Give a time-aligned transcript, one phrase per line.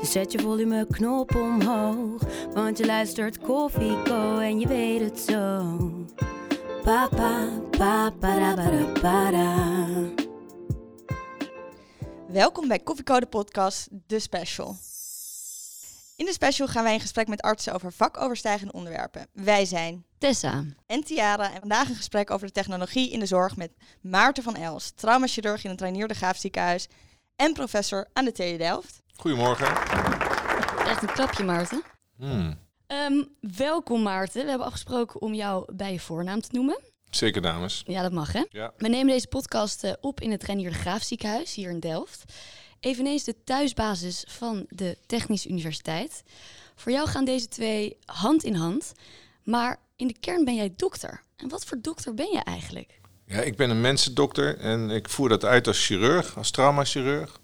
[0.00, 2.22] Dus zet je volumeknop omhoog.
[2.54, 5.76] Want je luistert Koffieko en je weet het zo.
[6.82, 9.56] Papa, papa, para, para, para.
[12.28, 14.76] Welkom bij Koffiecode Podcast, de special.
[16.16, 19.26] In de special gaan wij in gesprek met artsen over vakoverstijgende onderwerpen.
[19.32, 20.64] Wij zijn Tessa.
[20.86, 24.56] en Tiara en vandaag een gesprek over de technologie in de zorg met Maarten van
[24.56, 26.88] Els, traumachirurg in het Reinier de Graaf ziekenhuis
[27.36, 29.02] en professor aan de TU Delft.
[29.20, 29.66] Goedemorgen.
[30.86, 31.82] Echt een klapje, Maarten.
[32.16, 34.42] Hmm, Ehm, welkom, Maarten.
[34.42, 36.78] We hebben afgesproken om jou bij je voornaam te noemen.
[37.10, 37.82] Zeker, dames.
[37.86, 38.44] Ja, dat mag, hè?
[38.50, 38.72] Ja.
[38.76, 42.24] We nemen deze podcast eh, op in het Renier Graaf ziekenhuis hier in Delft.
[42.80, 46.22] Eveneens de thuisbasis van de Technische Universiteit.
[46.74, 48.92] Voor jou gaan deze twee hand in hand.
[49.42, 51.20] Maar in de kern ben jij dokter.
[51.36, 52.96] En wat voor dokter ben je eigenlijk?
[53.26, 57.40] ja, ik ben een mensendokter en ik voer dat uit als chirurg, als traumachirurg.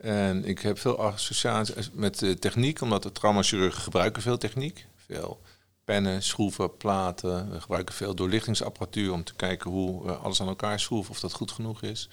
[0.00, 4.86] En ik heb veel associaties met techniek, omdat de traumachirurgen gebruiken veel techniek.
[4.96, 5.40] Veel
[5.84, 7.50] pennen, schroeven, platen.
[7.50, 11.32] We gebruiken veel doorlichtingsapparatuur om te kijken hoe we alles aan elkaar schroeven, of dat
[11.32, 12.08] goed genoeg is.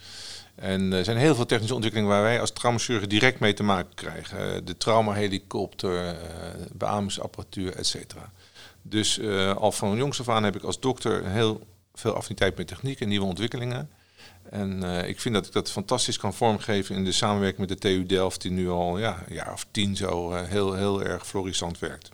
[0.56, 3.96] En er zijn heel veel technische ontwikkelingen waar wij als traumachirurgen direct mee te maken
[3.96, 4.54] krijgen.
[4.56, 6.16] Eh, De traumahelikopter, eh,
[6.74, 8.32] beamingsapparatuur, et cetera.
[8.82, 12.68] Dus eh, al van jongs af aan heb ik als dokter heel veel affiniteit met
[12.68, 13.90] techniek en nieuwe ontwikkelingen.
[14.50, 17.90] En eh, ik vind dat ik dat fantastisch kan vormgeven in de samenwerking met de
[17.90, 21.28] TU Delft, die nu al ja, een jaar of tien zo eh, heel, heel erg
[21.28, 22.10] florissant werkt.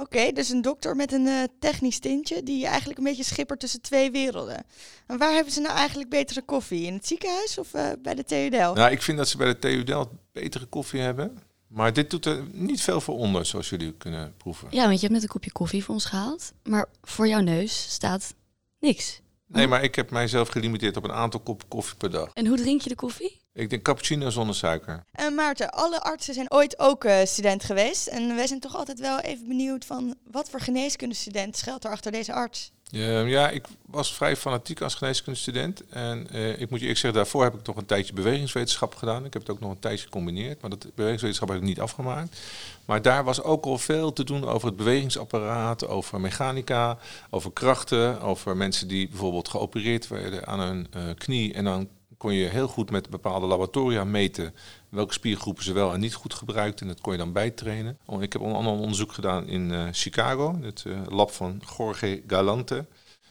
[0.00, 3.80] Oké, dus een dokter met een eh, technisch tintje die eigenlijk een beetje schippert tussen
[3.80, 4.64] twee werelden.
[5.06, 6.86] En waar hebben ze nou eigenlijk betere koffie?
[6.86, 8.78] In het ziekenhuis of eh, bij de TU Delft?
[8.78, 11.38] Nou, ik vind dat ze bij de TU Delft betere koffie hebben.
[11.66, 14.68] Maar dit doet er niet veel voor onder, zoals jullie kunnen proeven.
[14.70, 16.52] Ja, want je hebt net een kopje koffie voor ons gehaald.
[16.62, 18.34] Maar voor jouw neus staat
[18.78, 19.20] niks.
[19.52, 22.30] Nee, maar ik heb mijzelf gelimiteerd op een aantal koppen koffie per dag.
[22.34, 23.40] En hoe drink je de koffie?
[23.52, 25.04] Ik denk cappuccino zonder suiker.
[25.12, 28.06] En Maarten, alle artsen zijn ooit ook eh, student geweest.
[28.06, 32.12] En wij zijn toch altijd wel even benieuwd van wat voor geneeskundestudent schuilt er achter
[32.12, 32.72] deze arts?
[32.90, 35.82] Ja, ja, ik was vrij fanatiek als geneeskundestudent.
[35.88, 39.24] En eh, ik moet je eerlijk zeggen, daarvoor heb ik nog een tijdje bewegingswetenschap gedaan.
[39.24, 42.40] Ik heb het ook nog een tijdje gecombineerd, maar dat bewegingswetenschap heb ik niet afgemaakt.
[42.84, 46.98] Maar daar was ook al veel te doen over het bewegingsapparaat, over mechanica,
[47.30, 51.54] over krachten, over mensen die bijvoorbeeld geopereerd werden aan hun eh, knie.
[51.54, 54.54] En dan kon je heel goed met bepaalde laboratoria meten
[54.90, 56.86] welke spiergroepen ze wel en niet goed gebruikten.
[56.86, 57.98] En dat kon je dan bijtrainen.
[58.06, 61.62] Oh, Ik heb onder andere een onderzoek gedaan in eh, Chicago, het eh, lab van
[61.76, 62.86] Jorge Galante.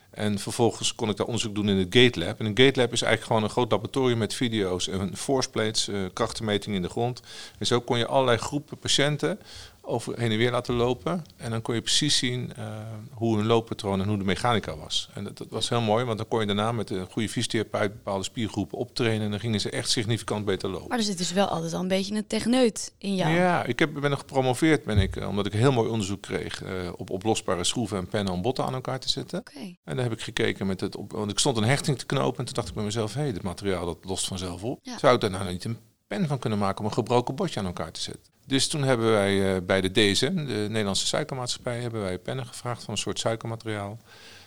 [0.09, 2.39] En vervolgens kon ik daar onderzoek doen in het Gate Lab.
[2.39, 5.87] En een Gate Lab is eigenlijk gewoon een groot laboratorium met video's en force plates,
[5.87, 7.21] eh, krachtenmeting in de grond.
[7.59, 9.39] En zo kon je allerlei groepen patiënten
[9.89, 11.23] over heen en weer laten lopen.
[11.37, 12.65] En dan kon je precies zien eh,
[13.11, 15.09] hoe hun looppatroon en hoe de mechanica was.
[15.13, 17.93] En dat, dat was heel mooi, want dan kon je daarna met een goede fysiotherapeut
[17.93, 19.25] bepaalde spiergroepen optrainen.
[19.25, 20.87] En dan gingen ze echt significant beter lopen.
[20.87, 23.33] Maar er zit dus wel altijd al een beetje een techneut in jou.
[23.33, 27.09] Ja, ik heb, ben gepromoveerd, ben ik, omdat ik heel mooi onderzoek kreeg eh, op
[27.09, 29.39] oplosbare schroeven en pennen om botten aan elkaar te zetten.
[29.39, 29.75] Oké.
[29.83, 32.39] En daar heb ik gekeken met het op, want ik stond een hechting te knopen
[32.39, 34.79] en toen dacht ik bij mezelf, hé, dit materiaal dat lost vanzelf op.
[34.81, 34.97] Ja.
[34.97, 35.77] Zou ik daar nou niet een
[36.07, 38.38] pen van kunnen maken om een gebroken botje aan elkaar te zetten?
[38.49, 42.83] Dus toen hebben wij eh, bij de DSM, de Nederlandse suikermaatschappij, hebben wij pennen gevraagd
[42.83, 43.99] van een soort suikermateriaal.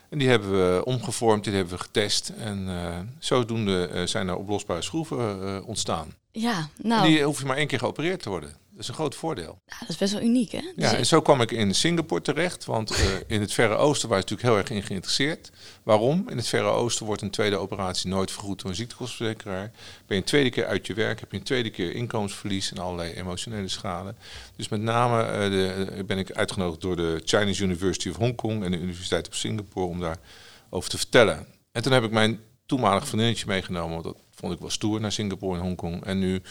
[0.08, 2.28] En die hebben we omgevormd, die hebben we getest.
[2.28, 6.14] En eh, zodoende eh, zijn er oplosbare schroeven ontstaan.
[6.32, 8.52] Ja, nou, En die hoeven maar één keer geopereerd te worden.
[8.82, 9.58] Is een groot voordeel.
[9.66, 10.60] ja, dat is best wel uniek, hè?
[10.60, 14.08] Dus Ja, en zo kwam ik in Singapore terecht, want eh, in het Verre Oosten
[14.08, 15.50] waren ze natuurlijk heel erg in geïnteresseerd.
[15.82, 16.28] Waarom?
[16.28, 19.70] In het Verre Oosten wordt een tweede operatie nooit vergoed door een ziektekostenverzekeraar.
[19.70, 19.72] Ben
[20.06, 23.12] je een tweede keer uit je werk, heb je een tweede keer inkomensverlies en allerlei
[23.12, 24.14] emotionele schade.
[24.56, 28.34] Dus met name eh, de, eh, ben ik uitgenodigd door de Chinese University of Hong
[28.36, 31.46] Kong en de Universiteit op Singapore om daarover te vertellen.
[31.72, 35.12] En toen heb ik mijn toenmalig vriendinnetje meegenomen, want dat vond ik wel stoer naar
[35.12, 36.04] Singapore en Hongkong.
[36.04, 36.42] En nu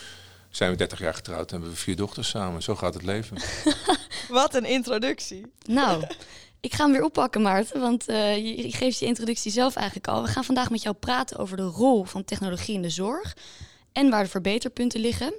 [0.52, 2.64] zijn we 30 jaar getrouwd en hebben we vier dochters samen.
[2.64, 3.38] Zo gaat het leven.
[4.30, 5.46] Wat een introductie.
[5.66, 6.04] Nou,
[6.60, 10.22] ik ga hem weer oppakken, Maarten, want eh, je, geeft je introductie zelf eigenlijk al.
[10.24, 13.38] We gaan vandaag met jou praten over de rol van technologie in de zorg
[13.92, 15.34] en waar de verbeterpunten liggen.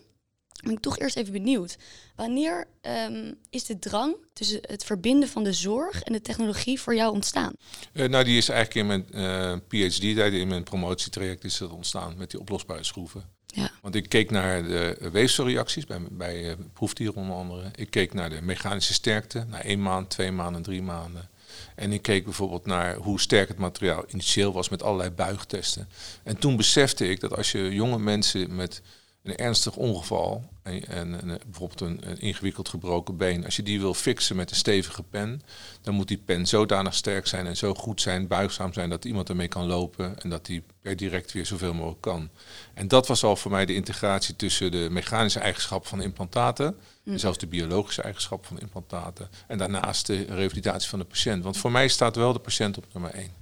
[0.62, 1.76] Ben ik toch eerst even benieuwd.
[2.16, 6.94] Wanneer ehm, is de drang tussen het verbinden van de zorg en de technologie voor
[6.94, 7.52] jou ontstaan?
[7.92, 12.16] Eh, nou, die is eigenlijk in mijn eh, PhD-tijd, in mijn promotietraject, is dat ontstaan
[12.16, 13.30] met die oplosbare schroeven.
[13.54, 13.70] Ja.
[13.80, 17.70] Want ik keek naar de weefselreacties bij, bij uh, proefdieren onder andere.
[17.74, 21.28] Ik keek naar de mechanische sterkte, na één maand, twee maanden, drie maanden.
[21.74, 25.88] En ik keek bijvoorbeeld naar hoe sterk het materiaal initieel was met allerlei buigtesten.
[26.22, 28.82] En toen besefte ik dat als je jonge mensen met
[29.22, 33.94] een ernstig ongeval en, en, bijvoorbeeld een, een, ingewikkeld gebroken been, als je die wil
[33.94, 35.42] fixen met een stevige pen,
[35.80, 39.28] dan moet die pen zodanig sterk zijn en zo goed zijn, buigzaam zijn dat iemand
[39.28, 42.30] ermee kan lopen en dat die per direct weer zoveel mogelijk kan.
[42.74, 47.20] En dat was al voor mij de integratie tussen de mechanische eigenschappen van implantaten, en
[47.20, 51.44] zelfs de biologische eigenschappen van implantaten, en daarnaast de revalidatie van de patiënt.
[51.44, 53.32] Want voor mij staat wel de patiënt op nummer één.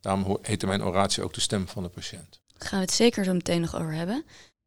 [0.00, 2.40] Daarom heette mijn oratie ook de stem van de patiënt.
[2.58, 4.24] Daar gaan we het zeker zo meteen nog over hebben.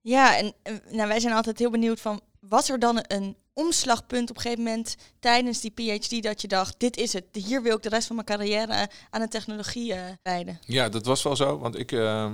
[0.08, 0.54] Ja, en
[0.92, 4.64] nou, wij zijn altijd heel benieuwd van, was er dan een omslagpunt op een gegeven
[4.64, 8.08] moment tijdens die PhD dat je dacht, dit is het, hier wil ik de rest
[8.08, 9.94] van mijn carrière aan de technologie
[10.24, 10.48] uh?
[10.62, 12.32] Ja, dat was wel zo, want ik, uh,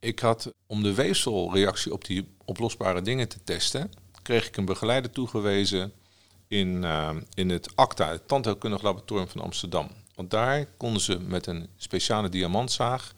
[0.00, 3.90] ik had om de weefselreactie op die oplosbare dingen te testen,
[4.22, 5.92] kreeg ik een begeleider toegewezen
[6.48, 9.88] in, uh, in het ACTA, het tandheelkundig laboratorium van Amsterdam.
[10.14, 13.14] Want daar konden ze met een speciale diamantzaag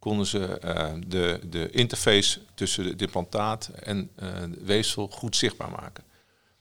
[0.00, 4.28] konden ze uh, de, de interface tussen het implantaat en uh,
[4.64, 6.04] weefsel goed zichtbaar maken.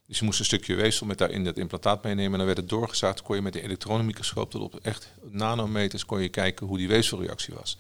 [0.08, 2.32] Dus je moest een stukje weefsel met daarin dat implantaat meenemen.
[2.32, 3.22] En dan werd het doorgezaagd.
[3.22, 7.54] kon je met de elektronenmicroscoop tot op echt nanometers kon je kijken hoe die weefselreactie
[7.54, 7.78] was.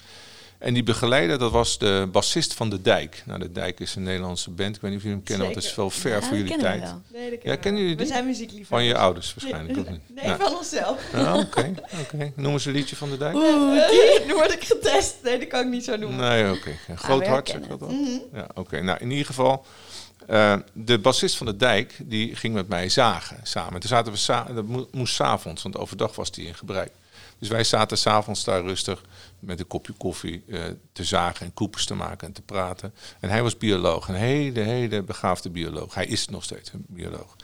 [0.59, 3.23] En die begeleider, dat was de bassist van De Dijk.
[3.25, 4.75] Nou, De Dijk is een Nederlandse band.
[4.75, 6.81] Ik weet niet of jullie hem kennen, want het is wel ver voor jullie tijd.
[6.81, 7.01] Wel.
[7.13, 8.05] Nee, dat ja, kennen jullie die?
[8.05, 8.69] We zijn muziekliefhebbers.
[8.69, 10.23] Van je ouders waarschijnlijk, nee, of niet?
[10.23, 11.13] Nee, van onszelf.
[11.13, 12.31] Ah, Oké, oké.
[12.35, 13.35] Noemen ze een liedje van De Dijk?
[13.35, 13.87] Oeh,
[14.25, 15.15] die word ik getest.
[15.23, 16.29] Nee, dat kan ik niet zo noemen.
[16.29, 16.71] Nee, oké.
[16.95, 18.21] Groot hart, zeg dat dan?
[18.33, 18.81] Ja, oké.
[18.81, 19.65] Nou, in ieder geval...
[20.29, 23.79] Uh, de bassist van de Dijk, die ging met mij zagen samen.
[23.79, 26.91] Toen zaten we sa dat moest s'avonds, want overdag was die in gebruik.
[27.39, 29.03] Dus wij zaten s'avonds daar rustig
[29.39, 32.93] met een kopje koffie uh, te zagen en koepers te maken en te praten.
[33.19, 35.93] En hij was bioloog, een hele, hele begaafde bioloog.
[35.93, 37.35] Hij is nog steeds een bioloog.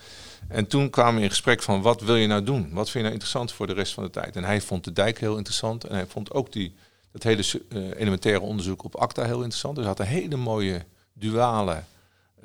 [0.47, 2.69] En toen kwamen we in gesprek van wat wil je nou doen?
[2.73, 4.35] Wat vind je nou interessant voor de rest van de tijd?
[4.35, 6.75] En hij vond de dijk heel interessant en hij vond ook die,
[7.11, 9.75] dat hele uh, elementaire onderzoek op ACTA heel interessant.
[9.75, 11.83] Dus hij had een hele mooie duale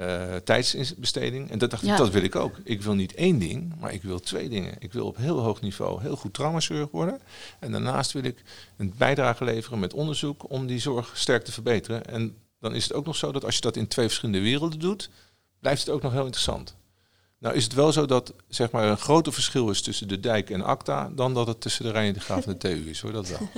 [0.01, 1.51] uh, tijdsbesteding.
[1.51, 2.59] En dat dacht ik, dat wil ik ook.
[2.65, 4.75] Ik wil niet één ding, maar ik wil twee dingen.
[4.79, 7.21] Ik wil op heel hoog niveau heel goed traumachirurg worden.
[7.59, 8.43] En daarnaast wil ik
[8.77, 12.07] een bijdrage leveren met onderzoek om die zorg sterk te verbeteren.
[12.07, 14.79] En dan is het ook nog zo dat als je dat in twee verschillende werelden
[14.79, 15.11] doet,
[15.61, 16.77] blijft het ook nog heel interessant.
[17.39, 20.51] Nou is het wel zo dat zeg maar, een groter verschil is tussen de dijk
[20.51, 23.01] en ACTA dan dat het tussen de Rijn de Graaf en de TU is.
[23.01, 23.49] Hoor, dat wel.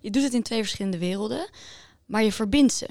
[0.00, 1.48] je doet het in twee verschillende werelden,
[2.06, 2.88] maar je verbindt ze.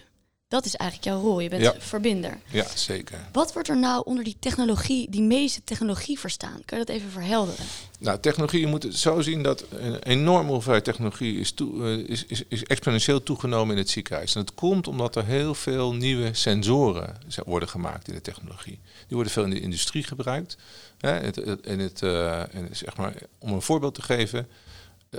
[0.49, 1.39] Dat is eigenlijk jouw rol.
[1.39, 2.39] Je bent verbinder.
[2.51, 3.19] Ja, zeker.
[3.31, 6.61] Wat wordt er nou onder die technologie, die meeste technologie verstaan?
[6.65, 7.65] Kun je dat even verhelderen?
[7.99, 12.09] Nou, technologie, je moet het zo zien dat een enorme hoeveelheid technologie is, toe, uh,
[12.09, 14.35] is, is, is, exponentieel toegenomen in het ziekenhuis.
[14.35, 18.79] En dat komt omdat er heel veel nieuwe sensoren worden gemaakt in de technologie.
[18.83, 20.57] Die worden veel in de industrie gebruikt.
[20.97, 24.47] Hè, het, het, en het, uh, en zeg maar, om een voorbeeld te geven,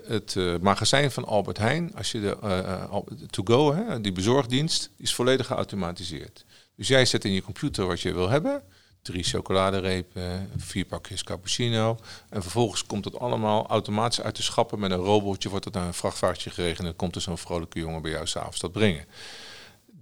[0.07, 2.97] het uh, magazijn van Albert Heijn, als je de uh,
[3.31, 6.45] to go, hè, die bezorgdienst, is volledig geautomatiseerd.
[6.77, 8.63] Dus jij zet in je computer wat je wil hebben.
[9.03, 11.99] Drie chocoladerepen, vier pakjes cappuccino.
[12.29, 15.49] En vervolgens komt het allemaal automatisch uit de schappen met een robotje.
[15.49, 18.27] Wordt het naar een vrachtvaartje geregend en dan komt er zo'n vrolijke jongen bij jou
[18.27, 19.05] s'avonds dat brengen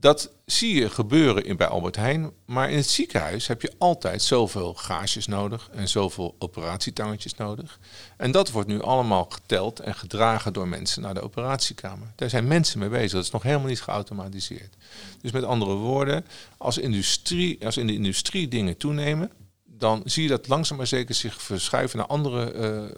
[0.01, 2.31] dat zie je gebeuren in, bij Albert Heijn.
[2.45, 7.79] Maar in het ziekenhuis heb je altijd zoveel gaasjes nodig en zoveel operatietangetjes nodig.
[8.17, 12.13] En dat wordt nu allemaal geteld en gedragen door mensen naar de operatiekamer.
[12.17, 13.13] Daar zijn mensen mee bezig.
[13.13, 14.77] Dat is nog helemaal niet geautomatiseerd.
[15.21, 16.25] Dus met andere woorden,
[16.57, 19.31] als, industrie, als in de industrie dingen toenemen,
[19.65, 22.55] dan zie je dat langzaam maar zeker zich verschuiven naar andere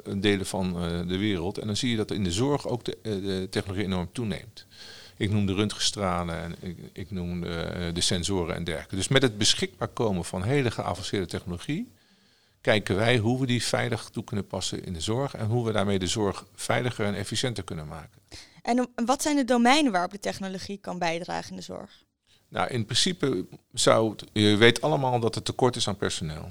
[0.07, 1.59] uh, delen van uh, de wereld.
[1.59, 4.67] En dan zie je dat in de zorg ook de, de technologie enorm toeneemt.
[5.21, 8.97] Ik noem de röntgenstralen en ik, ik noem de, de, sensoren en dergelijke.
[8.97, 11.93] Dus met het beschikbaar komen van hele geavanceerde technologie,
[12.61, 15.73] kijken wij hoe we die veilig toe kunnen passen in de zorg en hoe we
[15.73, 18.21] daarmee de zorg veiliger en efficiënter kunnen maken.
[18.63, 22.05] En wat zijn de domeinen waarop de technologie kan bijdragen in de zorg?
[22.49, 26.51] Nou, in principe zou je weet allemaal dat er tekort is aan personeel.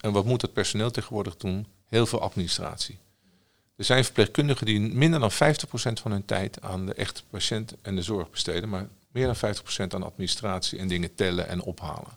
[0.00, 1.66] En wat moet het personeel tegenwoordig doen?
[1.88, 2.98] Heel veel administratie.
[3.76, 5.34] Er zijn verpleegkundigen die minder dan 50%
[6.02, 9.94] van hun tijd aan de echte patiënt en de zorg besteden, maar meer dan 50%
[9.94, 12.16] aan administratie en dingen tellen en ophalen.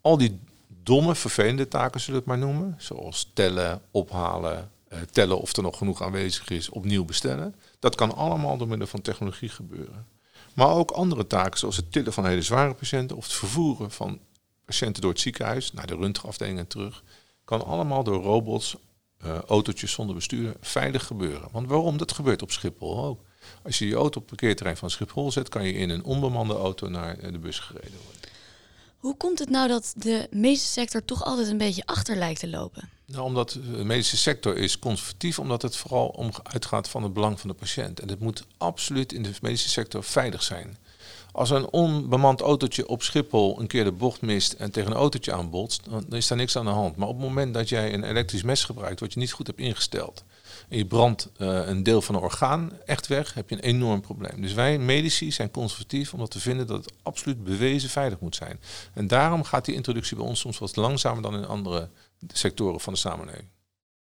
[0.00, 0.38] Al die
[0.82, 5.62] domme, vervelende taken zullen we het maar noemen, zoals tellen, ophalen, eh, tellen of er
[5.62, 7.54] nog genoeg aanwezig is, opnieuw bestellen.
[7.78, 10.06] Dat kan allemaal door middel van technologie gebeuren.
[10.54, 14.18] Maar ook andere taken, zoals het tillen van hele zware patiënten of het vervoeren van
[14.64, 17.02] patiënten door het ziekenhuis naar de röntgenafdeling en terug,
[17.44, 18.76] kan allemaal door robots
[19.24, 21.48] uh, autootjes zonder bestuur veilig gebeuren.
[21.52, 21.96] Want waarom?
[21.96, 23.20] Dat gebeurt op Schiphol ook.
[23.62, 26.54] Als je je auto op het parkeerterrein van Schiphol zet, kan je in een onbemande
[26.54, 28.18] auto naar eh, de bus gereden worden.
[28.98, 32.48] Hoe komt het nou dat de medische sector toch altijd een beetje achter lijkt te
[32.48, 32.88] lopen?
[33.06, 37.40] Nou, omdat de medische sector is conservatief, omdat het vooral om uitgaat van het belang
[37.40, 38.00] van de patiënt.
[38.00, 40.76] En het moet absoluut in de medische sector veilig zijn.
[41.32, 45.32] Als een onbemand autootje op Schiphol een keer de bocht mist en tegen een autootje
[45.32, 46.96] aanbotst, dan is daar niks aan de hand.
[46.96, 49.58] Maar op het moment dat jij een elektrisch mes gebruikt wat je niet goed hebt
[49.58, 50.24] ingesteld,
[50.68, 54.00] en je brandt uh, een deel van een orgaan echt weg, heb je een enorm
[54.00, 54.40] probleem.
[54.40, 58.60] Dus wij medici zijn conservatief omdat we vinden dat het absoluut bewezen veilig moet zijn.
[58.94, 61.88] En daarom gaat die introductie bij ons soms wat langzamer dan in andere
[62.32, 63.48] sectoren van de samenleving.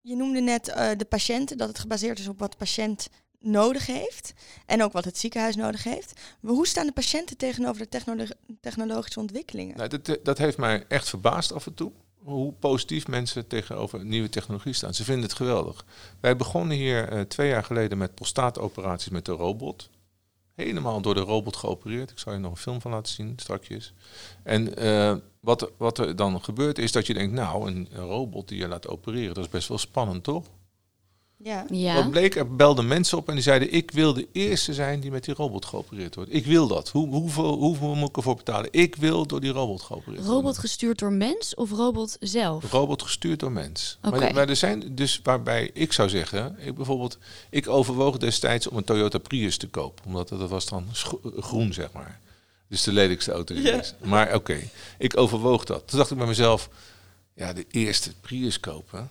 [0.01, 3.09] Je noemde net uh, de patiënten, dat het gebaseerd is op wat patiënt
[3.45, 4.33] nodig heeft
[4.65, 6.13] en ook wat het ziekenhuis nodig heeft.
[6.39, 8.25] Hoe staan de patiënten tegenover de technolo
[8.61, 9.77] technologische ontwikkelingen?
[9.77, 11.91] Nou, dat, dat heeft mij echt verbaasd af en toe
[12.25, 14.93] hoe positief mensen tegenover nieuwe technologie staan.
[14.93, 15.85] Ze vinden het geweldig.
[16.19, 19.89] Wij begonnen hier uh, twee jaar geleden met prostaatoperaties met de robot.
[20.55, 22.11] Helemaal door de robot geopereerd.
[22.11, 23.93] Ik zal je nog een film van laten zien strakjes.
[24.43, 28.59] En uh, wat, wat er dan gebeurt is dat je denkt, nou, een robot die
[28.59, 30.45] je laat opereren, dat is best wel spannend, toch?
[31.37, 31.65] Ja.
[31.69, 31.95] Ja.
[31.95, 35.11] Wat bleek, er belden mensen op en die zeiden: Ik wil de eerste zijn die
[35.11, 36.33] met die robot geopereerd wordt.
[36.33, 36.89] Ik wil dat.
[36.89, 38.69] Hoe, hoeveel, hoeveel moet ik ervoor betalen?
[38.71, 40.35] Ik wil door die robot geopereerd worden.
[40.35, 42.71] Robot gestuurd door mens of robot zelf?
[42.71, 43.97] Robot gestuurd door mens.
[44.01, 44.19] Oké.
[44.19, 47.17] Maar, maar er zijn dus waarbij ik zou zeggen, ik bijvoorbeeld,
[47.49, 50.87] ik overwoog destijds om een Toyota Prius te kopen, omdat dat was dan
[51.37, 52.19] groen, zeg maar.
[52.67, 53.93] Dus de lelijkste auto die er is.
[54.03, 54.59] Maar oké,
[54.97, 55.87] ik overwoog dat.
[55.87, 56.69] Toen dacht ik bij mezelf,
[57.33, 59.09] ja, de eerste Prius kopen,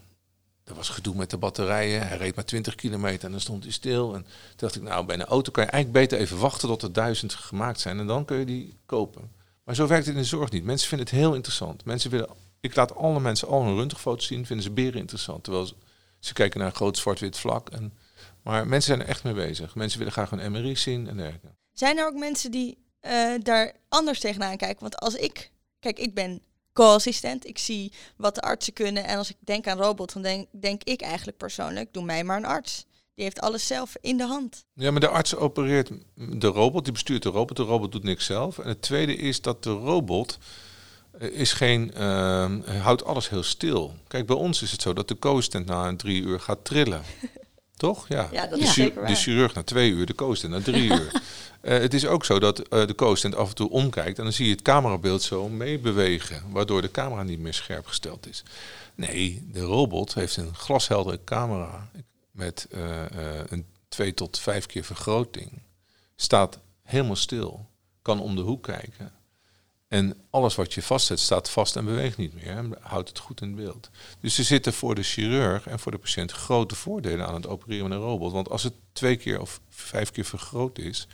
[0.65, 2.09] dat was gedoe met de batterijen.
[2.09, 4.15] Hij reed maar 20 kilometer en dan stond hij stil.
[4.15, 6.83] En toen dacht ik, nou, bij een auto kan je eigenlijk beter even wachten tot
[6.83, 7.99] er duizend gemaakt zijn.
[7.99, 9.31] En dan kun je die kopen.
[9.65, 10.65] Maar zo werkt het in de zorg niet.
[10.65, 11.85] Mensen vinden het heel interessant.
[11.85, 12.29] Mensen willen,
[12.61, 15.45] ik laat alle mensen al hun röntgenfoto's zien, vinden ze beren interessant.
[15.45, 15.73] Terwijl
[16.19, 17.71] ze, kijken naar een groot zwart-wit vlak.
[17.71, 17.93] En,
[18.43, 19.75] maar mensen zijn er echt mee bezig.
[19.75, 21.55] Mensen willen graag een MRI zien en dergelijke.
[21.73, 24.81] Zijn er ook mensen die eh, daar anders tegenaan kijken?
[24.81, 26.43] Want als ik, kijk, ik ben
[26.75, 29.05] co-assistent, ik zie wat de artsen kunnen.
[29.05, 32.37] En als ik denk aan robot, dan denk, denk ik eigenlijk persoonlijk, doe mij maar
[32.37, 32.87] een arts.
[33.15, 34.65] Die heeft alles zelf in de hand.
[34.75, 37.57] Ja, maar de arts opereert de robot, die bestuurt de robot.
[37.57, 38.59] De robot doet niks zelf.
[38.59, 40.39] En het tweede is dat de robot
[41.19, 42.47] eh, is geen, uh,
[42.83, 43.95] houdt alles heel stil.
[44.09, 47.03] Kijk, bij ons is het zo dat de co-assistent na een drie uur gaat trillen.
[47.77, 48.09] Toch?
[48.09, 48.29] Ja.
[48.33, 49.09] Ja, dat de, is chu- zeker waar.
[49.11, 51.13] de chirurg na twee uur, de co-assistent na drie uur.
[51.65, 54.33] Eh, het is ook zo dat eh, de co-assistent af en toe omkijkt en dan
[54.33, 58.43] zie je het camerabeeld zo meebewegen, waardoor de camera niet meer scherp gesteld is.
[58.95, 61.91] Nee, de robot heeft een glasheldere camera
[62.31, 65.63] met eh, eh, een twee tot vijf keer vergroting.
[66.17, 67.67] Staat helemaal stil,
[68.03, 69.13] kan om de hoek kijken.
[69.95, 72.47] En alles wat je vastzet staat vast en beweegt niet meer.
[72.47, 73.91] En houdt het goed in beeld.
[74.21, 77.89] Dus er zitten voor de chirurg en voor de patiënt grote voordelen aan het opereren
[77.89, 78.33] met een robot.
[78.33, 81.09] Want als het twee keer of vijf keer vergroot is,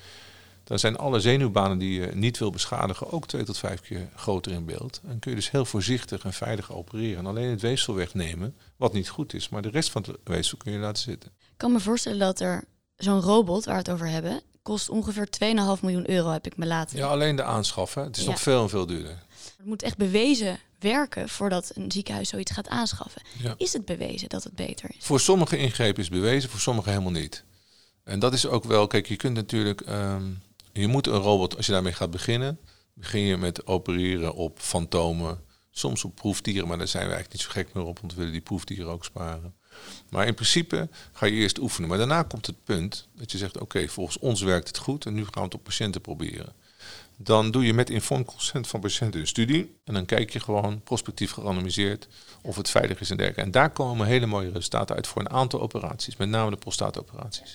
[0.64, 4.52] dan zijn alle zenuwbanen die je niet wil beschadigen ook twee tot vijf keer groter
[4.52, 5.00] in beeld.
[5.08, 7.18] En kun je dus heel voorzichtig en veilig opereren.
[7.18, 9.48] En alleen het weefsel wegnemen, wat niet goed is.
[9.48, 11.30] Maar de rest van het weefsel kun je laten zitten.
[11.38, 12.64] Ik kan me voorstellen dat er
[12.96, 15.28] zo'n robot waar we het over hebben, kost ongeveer
[15.76, 16.96] 2,5 miljoen euro, heb ik me laten.
[16.96, 17.94] Ja, alleen de aanschaf.
[17.94, 18.02] Hè.
[18.02, 18.28] Het is Ja.
[18.30, 19.18] nog veel en veel duurder.
[19.56, 23.22] Het moet echt bewezen werken voordat een ziekenhuis zoiets gaat aanschaffen.
[23.38, 23.54] Ja.
[23.56, 25.04] Is het bewezen dat het beter is?
[25.04, 27.44] Voor sommige ingrepen is bewezen, voor sommige helemaal niet.
[28.04, 30.24] En dat is ook wel, kijk, je kunt natuurlijk, ehm,
[30.72, 32.58] je moet een robot, als je daarmee gaat beginnen,
[32.94, 35.40] begin je met opereren op fantomen,
[35.70, 38.18] soms op proefdieren, maar daar zijn we eigenlijk niet zo gek meer op, want we
[38.18, 39.54] willen die proefdieren ook sparen.
[40.10, 41.88] Maar in principe ga je eerst oefenen.
[41.88, 45.14] Maar daarna komt het punt dat je zegt, oké, volgens ons werkt het goed en
[45.14, 46.52] nu gaan we het op patiënten proberen.
[47.22, 49.74] Dan doe je met informed consent van patiënten een studie.
[49.84, 52.08] En dan kijk je gewoon prospectief gerandomiseerd
[52.42, 53.46] of het veilig is en dergelijke.
[53.46, 57.54] En daar komen hele mooie resultaten uit voor een aantal operaties, met name de prostaatoperaties.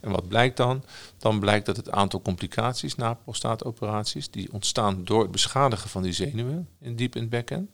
[0.00, 0.84] En wat blijkt dan?
[1.18, 6.12] Dan blijkt dat het aantal complicaties na prostaatoperaties, die ontstaan door het beschadigen van die
[6.12, 7.70] zenuwen in diep in het bekken,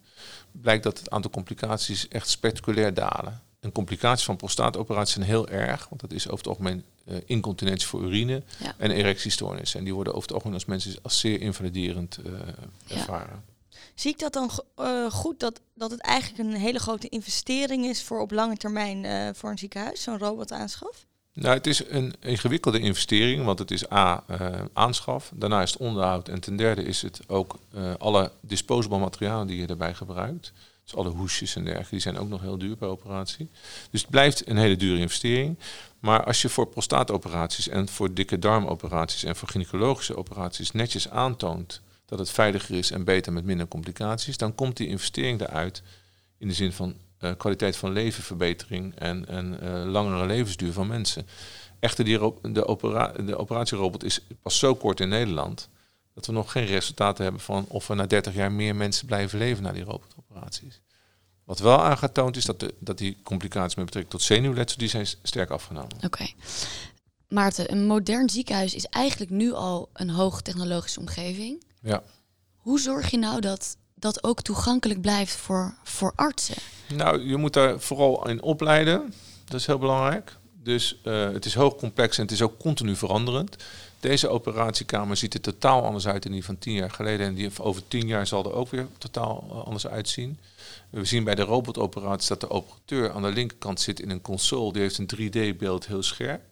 [0.52, 3.42] blijkt dat het aantal complicaties echt spectaculair dalen.
[3.60, 7.86] En complicaties van prostaatoperaties zijn heel erg, want dat is over het algemeen eh, incontinentie
[7.88, 8.74] voor urine Ja.
[8.76, 9.78] en erectiestoornissen.
[9.78, 12.32] En die worden over het algemeen als mensen als zeer invaliderend eh,
[12.86, 12.96] Ja.
[12.96, 13.44] ervaren.
[13.94, 18.02] Zie ik dat dan eh, goed dat, dat het eigenlijk een hele grote investering is
[18.02, 21.06] voor op lange termijn voor een ziekenhuis, zo'n robotaanschaf?
[21.32, 24.24] Nou, het is een ingewikkelde investering, want het is A,
[24.72, 27.58] aanschaf, daarna is het onderhoud en ten derde is het ook
[27.98, 30.52] alle disposable materialen die je daarbij gebruikt.
[30.88, 33.48] Dus alle hoesjes en dergelijke, die zijn ook nog heel duur per operatie.
[33.90, 35.58] Dus het blijft een hele dure investering.
[35.98, 41.80] Maar als je voor prostaatoperaties en voor dikke darmoperaties en voor gynaecologische operaties netjes aantoont
[42.06, 45.82] dat het veiliger is en beter met minder complicaties, dan komt die investering eruit
[46.38, 51.26] in de zin van eh, kwaliteit van levenverbetering en, en eh, langere levensduur van mensen.
[51.80, 52.52] Echter, die de,
[53.24, 55.68] de operatierobot is pas zo kort in Nederland
[56.18, 59.38] dat we nog geen resultaten hebben van of er na 30 jaar meer mensen blijven
[59.38, 60.80] leven na die robotoperaties.
[61.44, 65.06] Wat wel aangetoond is dat, de, dat die complicaties met betrekking tot zenuwletsel, die zijn
[65.22, 65.96] sterk afgenomen.
[66.04, 66.26] Oké.
[67.28, 71.64] Maarten, een modern ziekenhuis is eigenlijk nu al een hoogtechnologische omgeving.
[71.82, 72.02] Ja.
[72.56, 76.56] Hoe zorg je nou dat dat ook toegankelijk blijft voor, voor artsen?
[76.94, 79.14] Nou, je moet daar vooral in opleiden.
[79.44, 80.36] Dat is heel belangrijk.
[80.62, 83.56] Dus eh, het is hoog complex en het is ook continu veranderend.
[84.00, 87.26] Deze operatiekamer ziet er totaal anders uit dan die van tien jaar geleden.
[87.26, 90.38] En die over tien jaar zal er ook weer totaal eh, anders uitzien.
[90.90, 94.72] We zien bij de robotoperaties dat de operateur aan de linkerkant zit in een console.
[94.72, 96.42] Die heeft een 3D-beeld heel scherp.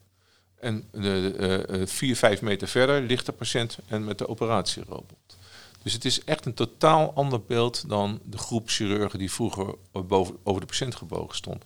[0.61, 5.37] En de, de, eh, vier, vijf meter verder ligt de patiënt en met de operatierobot.
[5.83, 10.37] Dus het is echt een totaal ander beeld dan de groep chirurgen die vroeger boven,
[10.43, 11.65] over de patiënt gebogen stond.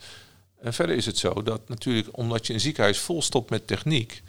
[0.61, 4.23] En verder is het zo dat natuurlijk, omdat je een ziekenhuis vol stopt met techniek,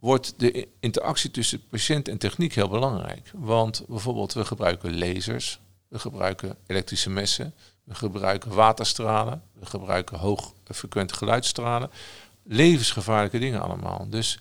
[0.00, 3.30] wordt de interactie tussen patiënt en techniek heel belangrijk.
[3.34, 7.54] Want bijvoorbeeld, we gebruiken lasers, we gebruiken elektrische messen,
[7.84, 11.90] we gebruiken waterstralen, we gebruiken hoogfrequente geluidsstralen.
[12.42, 14.06] Levensgevaarlijke dingen allemaal.
[14.10, 14.38] Dus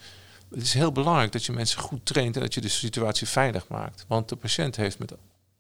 [0.49, 3.67] het is heel belangrijk dat je mensen goed traint en dat je de situatie veilig
[3.67, 4.05] maakt.
[4.07, 5.13] Want de patiënt heeft met,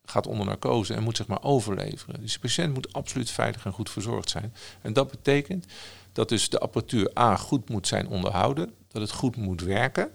[0.09, 2.21] gaat onder narcose en moet zeg maar overleveren.
[2.21, 4.53] Dus de patiënt moet absoluut veilig en goed verzorgd zijn.
[4.81, 5.65] En dat betekent
[6.13, 10.11] dat dus de apparatuur A goed moet zijn onderhouden, dat het goed moet werken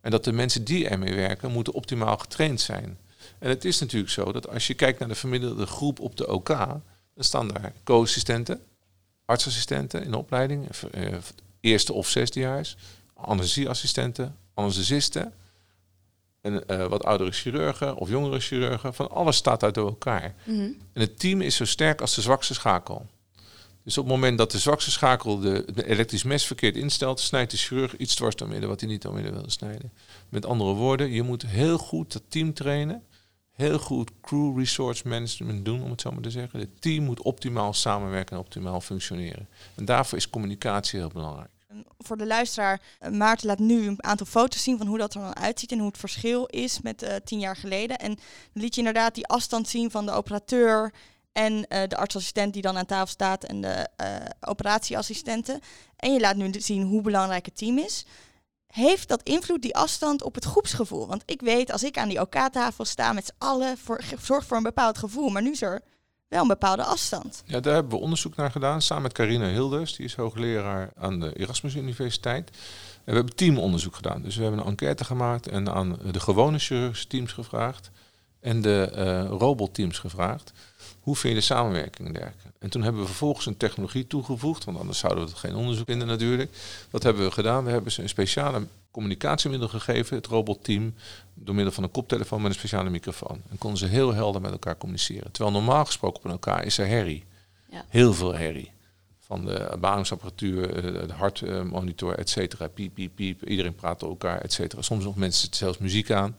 [0.00, 2.98] en dat de mensen die ermee werken moeten optimaal getraind zijn.
[3.38, 6.28] En het is natuurlijk zo dat als je kijkt naar de gemiddelde groep op de
[6.28, 8.60] OK, dan staan daar co-assistenten,
[9.24, 11.14] artsassistenten in opleiding, eh,
[11.60, 12.76] eerste of zesdejaars,
[13.14, 15.32] anesthesieassistenten, anesthesisten,
[16.40, 18.94] en eh, wat oudere chirurgen of jongere chirurgen.
[18.94, 20.34] Van alles staat uit elkaar.
[20.44, 20.60] Mhm.
[20.92, 23.06] En het team is zo sterk als de zwakste schakel.
[23.84, 27.50] Dus op het moment dat de zwakste schakel de, de elektrisch mes verkeerd instelt, snijdt
[27.50, 29.92] de chirurg iets dwars door midden wat hij niet door midden wilde snijden.
[30.28, 33.04] Met andere woorden, je moet heel goed dat team trainen.
[33.52, 36.60] Heel goed crew resource management doen, om het zo maar te zeggen.
[36.60, 39.48] Het team moet optimaal samenwerken en optimaal functioneren.
[39.74, 41.50] En daarvoor is communicatie heel belangrijk.
[41.98, 45.20] Voor de luisteraar, eh, Maarten laat nu een aantal foto's zien van hoe dat er
[45.20, 47.98] dan uitziet en hoe het verschil is met eh, tien jaar geleden.
[47.98, 48.14] En
[48.52, 50.92] dan liet je inderdaad die afstand zien van de operateur
[51.32, 55.60] en eh, de artsassistent die dan aan tafel staat en de eh, operatieassistenten.
[55.96, 58.04] En je laat nu zien hoe belangrijk het team is.
[58.66, 61.06] Heeft dat invloed, die afstand, op het groepsgevoel?
[61.06, 64.56] Want ik weet, als ik aan die OK-tafel sta met z'n allen, voor, zorgt voor
[64.56, 65.28] een bepaald gevoel.
[65.28, 65.82] Maar nu is er
[66.30, 67.42] wel een bepaalde afstand.
[67.46, 69.96] Ja, daar hebben we onderzoek naar gedaan, samen met Carina Hilders.
[69.96, 72.50] Die is hoogleraar aan de Erasmus Universiteit.
[72.50, 74.22] En we hebben teamonderzoek gedaan.
[74.22, 77.90] Dus we hebben een enquête gemaakt en aan de gewone chirurgische teams gevraagd.
[78.40, 80.52] En de eh, robotteams gevraagd.
[81.00, 82.52] Hoe vind je de samenwerking en dergelijke?
[82.58, 85.86] En toen hebben we vervolgens een technologie toegevoegd, want anders zouden we het geen onderzoek
[85.86, 86.50] vinden natuurlijk.
[86.90, 87.64] Wat hebben we gedaan?
[87.64, 90.94] We hebben ze een speciale communicatiemiddel gegeven, het robotteam,
[91.34, 93.42] door middel van een koptelefoon met een speciale microfoon.
[93.50, 95.32] En konden ze heel helder met elkaar communiceren.
[95.32, 97.24] Terwijl normaal gesproken op elkaar is er herrie.
[97.70, 97.84] Ja.
[97.88, 98.72] Heel veel herrie.
[99.18, 102.68] Van de beademingsapparatuur, eh, de hartmonitor, et cetera.
[102.68, 103.48] Piep, piep, piep.
[103.48, 104.82] Iedereen praat door elkaar, et cetera.
[104.82, 106.36] Soms nog mensen zetten zelfs muziek aan.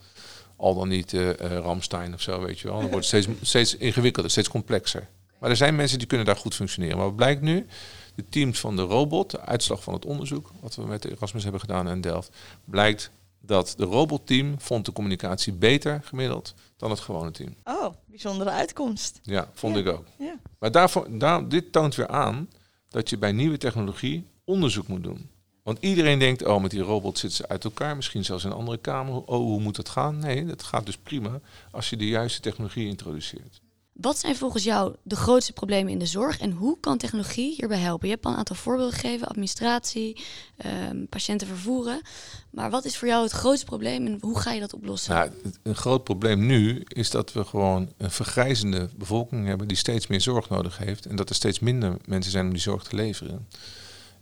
[0.56, 2.80] Al dan niet eh eh, Ramstein of zo, weet je wel.
[2.80, 5.08] Dan wordt het steeds, steeds ingewikkelder, steeds complexer.
[5.40, 6.98] Maar er zijn mensen die kunnen daar goed functioneren.
[6.98, 7.68] Maar wat blijkt nu?
[8.16, 10.52] De teams van de robot, de uitslag van het onderzoek...
[10.60, 12.32] wat we met Erasmus hebben gedaan in Delft...
[12.66, 17.56] blijkt dat de robotteam vond de communicatie beter gemiddeld dan het gewone team.
[17.64, 19.20] Oh, bijzondere uitkomst.
[19.24, 19.82] Ja, vond Ja.
[19.82, 20.06] ik ook.
[20.18, 20.36] Ja.
[20.60, 22.50] Maar daarvoor, daar, dit toont weer aan
[22.90, 25.30] dat je bij nieuwe technologie onderzoek moet doen.
[25.64, 28.58] Want iedereen denkt, oh, met die robot zitten ze uit elkaar, misschien zelfs in een
[28.58, 29.14] andere kamer.
[29.14, 30.18] Oh, hoe moet dat gaan?
[30.20, 31.40] Nee, dat gaat dus prima
[31.72, 33.62] als je de juiste technologie introduceert.
[34.02, 37.78] Wat zijn volgens jou de grootste problemen in de zorg en hoe kan technologie hierbij
[37.78, 38.08] helpen?
[38.08, 40.24] Je hebt al een aantal voorbeelden gegeven, administratie,
[40.58, 42.02] ehm, patiënten vervoeren.
[42.50, 45.14] Maar wat is voor jou het grootste probleem en hoe ga je dat oplossen?
[45.14, 45.32] Nou,
[45.64, 50.22] een groot probleem nu is dat we gewoon een vergrijzende bevolking hebben die steeds meer
[50.22, 51.06] zorg nodig heeft.
[51.06, 53.48] En dat er steeds minder mensen zijn om die zorg te leveren.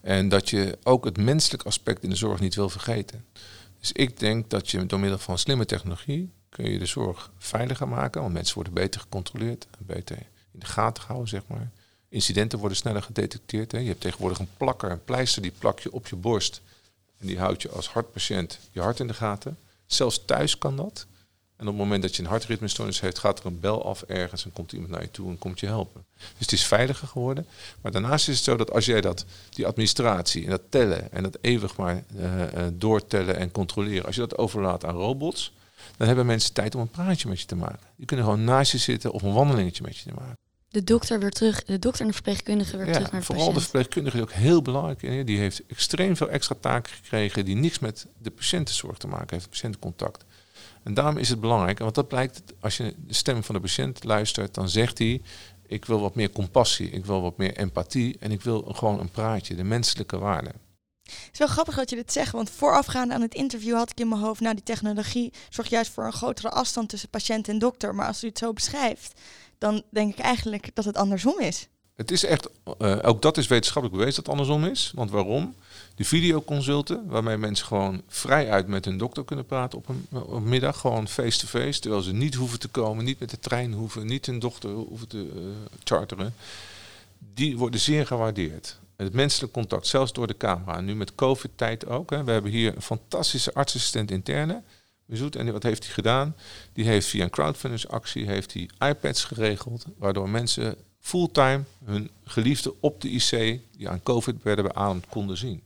[0.00, 3.24] En dat je ook het menselijk aspect in de zorg niet wil vergeten.
[3.80, 7.88] Dus ik denk dat je door middel van slimme technologie kun je de zorg veiliger
[7.88, 8.20] maken.
[8.20, 10.16] Want mensen worden beter gecontroleerd, beter
[10.52, 11.70] in de gaten gehouden, zeg maar.
[12.08, 13.72] Incidenten worden sneller gedetecteerd.
[13.72, 13.78] Hè.
[13.78, 16.60] Je hebt tegenwoordig een plakker, een pleister, die plak je op je borst.
[17.18, 19.58] En die houdt je als hartpatiënt je hart in de gaten.
[19.86, 21.06] Zelfs thuis kan dat.
[21.60, 24.44] En op het moment dat je een hartritmestoornis heeft, gaat er een bel af ergens
[24.44, 26.04] en komt iemand naar je toe en komt je helpen.
[26.16, 27.46] Dus het is veiliger geworden.
[27.80, 31.22] Maar daarnaast is het zo dat als jij dat, die administratie en dat tellen en
[31.22, 35.52] dat eeuwig maar eh, eh, doortellen en controleren, als je dat overlaat aan robots,
[35.96, 37.86] dan hebben mensen tijd om een praatje met je te maken.
[37.96, 40.38] Die kunnen gewoon naast je zitten of een wandelingetje met je te maken.
[40.68, 43.60] De dokter weer terug, de dokter en de verpleegkundige weer terug naar de vooral de
[43.60, 45.26] verpleegkundige is ook heel belangrijk.
[45.26, 49.50] Die heeft extreem veel extra taken gekregen die niks met de patiëntenzorg te maken heeft,
[49.50, 50.24] patiëntencontact.
[50.82, 54.04] En daarom is het belangrijk, want dat blijkt als je de stem van de patiënt
[54.04, 55.22] luistert, dan zegt hij:
[55.66, 59.10] ik wil wat meer compassie, ik wil wat meer empathie en ik wil gewoon een
[59.10, 60.50] praatje, de menselijke waarde.
[61.10, 64.00] Het is wel grappig dat je dit zegt, want voorafgaand aan het interview had ik
[64.00, 67.58] in mijn hoofd, nou die technologie zorgt juist voor een grotere afstand tussen patiënt en
[67.58, 67.94] dokter.
[67.94, 69.20] Maar als u het zo beschrijft,
[69.58, 71.68] dan denk ik eigenlijk dat het andersom is.
[72.00, 74.92] Het is echt, eh, ook dat is wetenschappelijk bewezen dat het andersom is.
[74.94, 75.54] Want waarom?
[75.94, 80.78] Die videoconsulten, waarmee mensen gewoon vrijuit met hun dokter kunnen praten op een, op middag,
[80.78, 84.38] gewoon face-to-face, terwijl ze niet hoeven te komen, niet met de trein hoeven, niet hun
[84.38, 85.42] dochter hoeven te eh,
[85.84, 86.34] charteren,
[87.34, 88.79] die worden zeer gewaardeerd.
[89.04, 90.76] Het menselijk contact, zelfs door de camera.
[90.76, 92.10] En nu met COVID-tijd ook.
[92.10, 92.24] Hè.
[92.24, 94.62] We hebben hier een fantastische artsassistent interne.
[95.06, 95.36] Bezoet.
[95.36, 96.36] En wat heeft hij gedaan?
[96.72, 103.00] Die heeft via een crowdfundingsactie heeft hij iPads geregeld, waardoor mensen fulltime hun geliefde op
[103.00, 105.62] de IC die aan COVID werden beademd konden zien.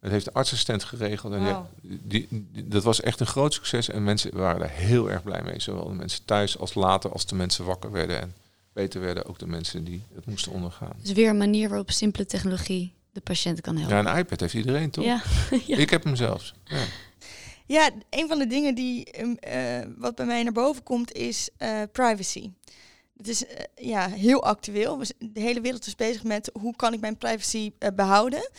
[0.00, 1.32] Dat heeft de artsassistent geregeld.
[1.32, 1.68] En Wauw.
[1.82, 3.88] die, die- die- dat was echt een groot succes.
[3.88, 5.60] En mensen waren er heel erg blij mee.
[5.60, 8.20] Zowel de mensen thuis als later, als de mensen wakker werden.
[8.20, 8.34] En
[8.78, 10.92] beter werden ook de mensen die het moesten ondergaan.
[11.02, 13.96] Dus weer een manier waarop simpele technologie de patiënt kan helpen.
[13.96, 15.04] Ja, een iPad heeft iedereen toch?
[15.04, 15.22] Ja,
[15.66, 15.76] ja.
[15.76, 16.54] Ik heb hem zelfs.
[16.64, 16.84] Ja.
[17.66, 21.48] Ja, een van de dingen die ehm, eh, wat bij mij naar boven komt is
[21.56, 22.50] eh, privacy.
[23.16, 25.02] Het is eh, ja, heel actueel.
[25.18, 28.50] De hele wereld is bezig met hoe kan ik mijn privacy eh, behouden.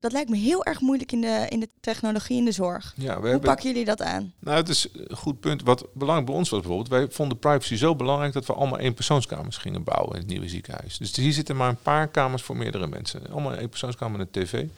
[0.00, 2.94] Dat lijkt me heel erg moeilijk in de, in de technologie in de zorg.
[2.96, 4.32] Ja, Hoe hebben, pakken jullie dat aan?
[4.38, 5.62] nou, het is een goed punt.
[5.62, 9.56] Wat belangrijk bij ons was bijvoorbeeld, wij vonden privacy zo belangrijk dat we allemaal eenpersoonskamers
[9.56, 10.98] gingen bouwen in het nieuwe ziekenhuis.
[10.98, 13.30] Dus hier zitten maar een paar kamers voor meerdere mensen.
[13.30, 14.52] Allemaal een eenpersoonskamer met een tv.
[14.52, 14.70] En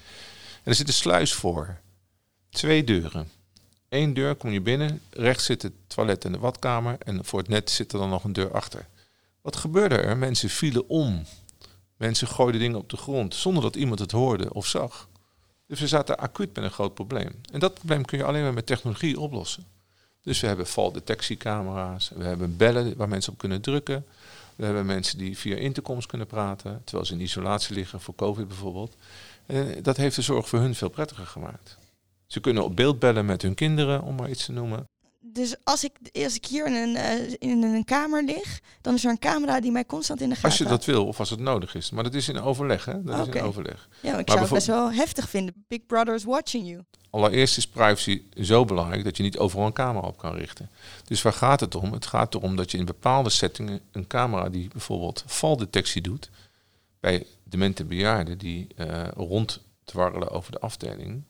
[0.64, 1.76] er zit een sluis voor.
[2.50, 3.28] Twee deuren.
[3.88, 7.48] Eén deur kom je binnen, rechts zit het toilet en de badkamer en voor het
[7.48, 8.87] net zit er dan nog een deur achter.
[9.42, 10.16] Wat gebeurde er?
[10.16, 11.24] Mensen vielen om.
[11.99, 15.09] Mensen gooiden dingen op de grond zonder dat iemand het hoorde of zag.
[15.67, 17.31] Dus we zaten acuut met een groot probleem.
[17.53, 19.65] En dat probleem kun je alleen maar met technologie oplossen.
[20.23, 24.07] Dus we hebben valdetectiecamera's, we hebben bellen waar mensen op kunnen drukken.
[24.57, 28.49] We hebben mensen die via intercoms kunnen praten, terwijl ze in isolatie liggen voor COVID
[28.49, 28.97] bijvoorbeeld.
[29.47, 31.79] En dat heeft de zorg voor hun veel prettiger gemaakt.
[32.27, 34.85] Ze kunnen op beeld bellen met hun kinderen, om maar iets te noemen.
[35.38, 35.92] Dus als ik,
[36.24, 39.61] als ik hier in een, eh, in een kamer lig, dan is er een camera
[39.61, 41.90] die mij constant in de gaten Als je dat wil of als het nodig is.
[41.90, 43.03] Maar dat is in overleg, hè?
[43.03, 43.88] Dat is in overleg.
[44.01, 45.64] Ja, maar ik Maar zou het best wel heftig vinden.
[45.68, 46.83] Big Brother is watching you.
[47.11, 50.70] Allereerst is privacy zo belangrijk dat je niet overal een camera op kan richten.
[51.05, 51.92] Dus waar gaat het om?
[51.92, 56.31] Het gaat erom dat je in bepaalde settingen een camera die bijvoorbeeld valdetectie doet
[57.01, 61.22] bij demente bejaarden die eh rondtwarrelen over de afdeling.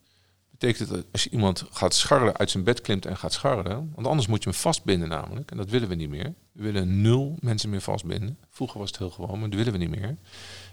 [0.59, 4.27] Betekent dat als iemand gaat scharrelen, uit zijn bed klimt en gaat scharrelen, want anders
[4.27, 5.51] moet je hem vastbinden namelijk.
[5.51, 6.35] En dat willen we niet meer.
[6.53, 8.39] We willen nul mensen meer vastbinden.
[8.51, 10.17] Vroeger was het heel gewoon, maar dat willen we niet meer.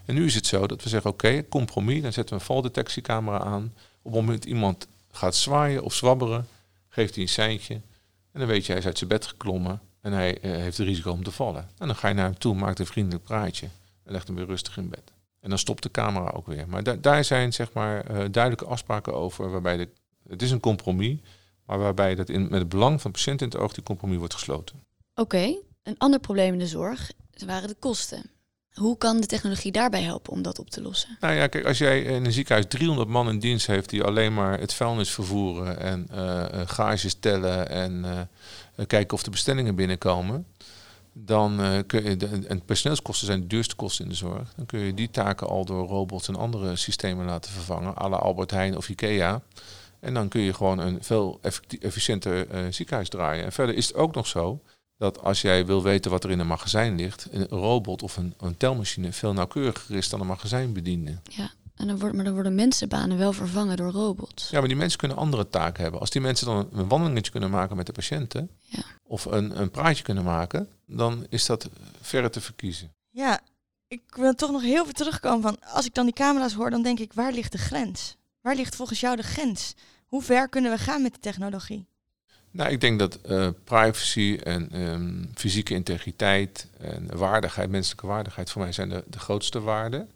[0.04, 3.38] En nu is het zo dat we zeggen, oké, compromis, dan zetten we een valdetectiecamera
[3.38, 3.72] aan.
[4.02, 6.46] Op het moment dat iemand gaat zwaaien of zwabberen,
[6.88, 7.74] geeft hij een seintje.
[8.32, 10.86] En dan weet je, hij is uit zijn bed geklommen en hij eh, heeft het
[10.86, 11.68] risico om te vallen.
[11.78, 13.68] En dan ga je naar hem toe, maakt een vriendelijk praatje
[14.04, 15.12] en legt hem weer rustig in bed.
[15.40, 16.68] En dan stopt de camera ook weer.
[16.68, 19.88] Maar da- daar zijn zeg maar eh, duidelijke afspraken over, waarbij de,
[20.28, 21.18] het is een compromis,
[21.66, 24.18] maar waarbij dat in, met het belang van de patiënt in het oog die compromis
[24.18, 24.82] wordt gesloten.
[25.14, 27.10] Oké, een ander probleem in de zorg
[27.46, 28.30] waren de kosten.
[28.72, 31.16] Hoe kan de technologie daarbij helpen om dat op te lossen?
[31.20, 34.34] Nou ja, kijk, als jij in een ziekenhuis 300 man in dienst heeft die alleen
[34.34, 38.28] maar het vuilnis vervoeren en eh eh, gages tellen en
[38.86, 40.46] kijken of de bestellingen binnenkomen,
[41.18, 44.66] dan eh, kun je, de, en personeelskosten zijn de duurste kosten in de zorg, dan
[44.66, 48.50] kun je die taken al door robots en andere systemen laten vervangen, à la Albert
[48.50, 49.42] Heijn of Ikea.
[50.00, 51.40] En dan kun je gewoon een veel
[51.80, 53.44] efficiënter eh, ziekenhuis draaien.
[53.44, 54.62] En verder is het ook nog zo
[54.98, 58.34] dat als jij wil weten wat er in een magazijn ligt, een robot of een,
[58.38, 61.18] een telmachine veel nauwkeuriger is dan een magazijnbediende.
[61.28, 64.50] Ja, en dan, wordt, maar dan worden mensenbanen wel vervangen door robots.
[64.50, 66.00] Ja, maar die mensen kunnen andere taken hebben.
[66.00, 68.82] Als die mensen dan een wandelingetje kunnen maken met de patiënten, Ja.
[69.02, 71.68] of een, een praatje kunnen maken, dan is dat
[72.00, 72.92] verre te verkiezen.
[73.10, 73.40] Ja,
[73.88, 75.56] ik wil toch nog heel veel terugkomen van...
[75.72, 78.16] als ik dan die camera's hoor, dan denk ik, waar ligt de grens?
[78.40, 79.74] Waar ligt volgens jou de grens?
[80.06, 81.86] Hoe ver kunnen we gaan met de technologie?
[82.50, 88.62] Nou, ik denk dat eh, privacy en ehm, fysieke integriteit en waardigheid, menselijke waardigheid, voor
[88.62, 90.08] mij zijn de, de grootste waarden.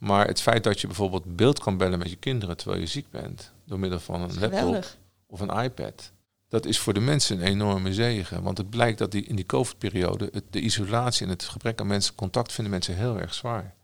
[0.00, 3.10] Maar het feit dat je bijvoorbeeld beeld kan bellen met je kinderen terwijl je ziek
[3.10, 4.98] bent, door middel van een laptop Geweldig.
[5.26, 6.12] of een iPad,
[6.48, 8.42] dat is voor de mensen een enorme zegen.
[8.42, 12.18] Want het blijkt dat die, in die COVID-periode de isolatie en het gebrek aan menselijk
[12.18, 13.74] contact vinden mensen heel erg zwaar.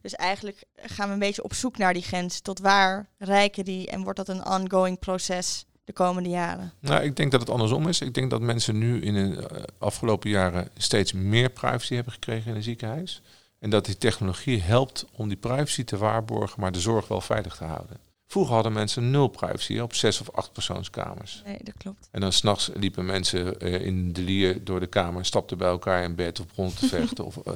[0.00, 2.40] Dus eigenlijk gaan we een beetje op zoek naar die grens.
[2.40, 6.72] Tot waar rijken die en wordt dat een ongoing proces de komende jaren?
[6.80, 8.00] Nou, ik denk dat het andersom is.
[8.00, 12.50] Ik denk dat mensen nu in de eh, afgelopen jaren steeds meer privacy hebben gekregen
[12.50, 13.22] in een ziekenhuis.
[13.60, 17.56] En dat die technologie helpt om die privacy te waarborgen, maar de zorg wel veilig
[17.56, 17.96] te houden.
[18.26, 21.42] Vroeger hadden mensen nul privacy op zes of acht persoonskamers.
[21.44, 22.08] Nee, dat klopt.
[22.10, 26.04] En dan s'nachts liepen mensen uh, in de lier door de kamer, stapten bij elkaar
[26.04, 27.24] in bed of rond te vechten.
[27.24, 27.52] of, uh,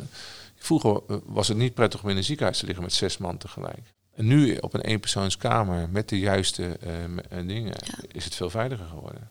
[0.56, 3.92] vroeger was het niet prettig om in een ziekenhuis te liggen met zes man tegelijk.
[4.14, 7.98] En nu op een eenpersoonskamer met de juiste uh, dingen ja.
[8.12, 9.28] is het veel veiliger geworden.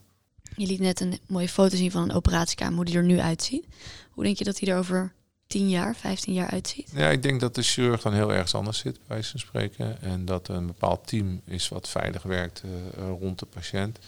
[0.56, 3.68] Je liet net een mooie foto zien van een operatiekamer, hoe die er nu uitziet.
[4.12, 5.14] Hoe denk je dat die er over
[5.54, 6.89] 10 jaar, 15 jaar uitziet?
[6.94, 10.02] Ja, ik denk dat de chirurg dan heel ergens anders zit, bij zijn spreken.
[10.02, 14.00] En dat een bepaald team is wat veilig werkt uh, rond de patiënt.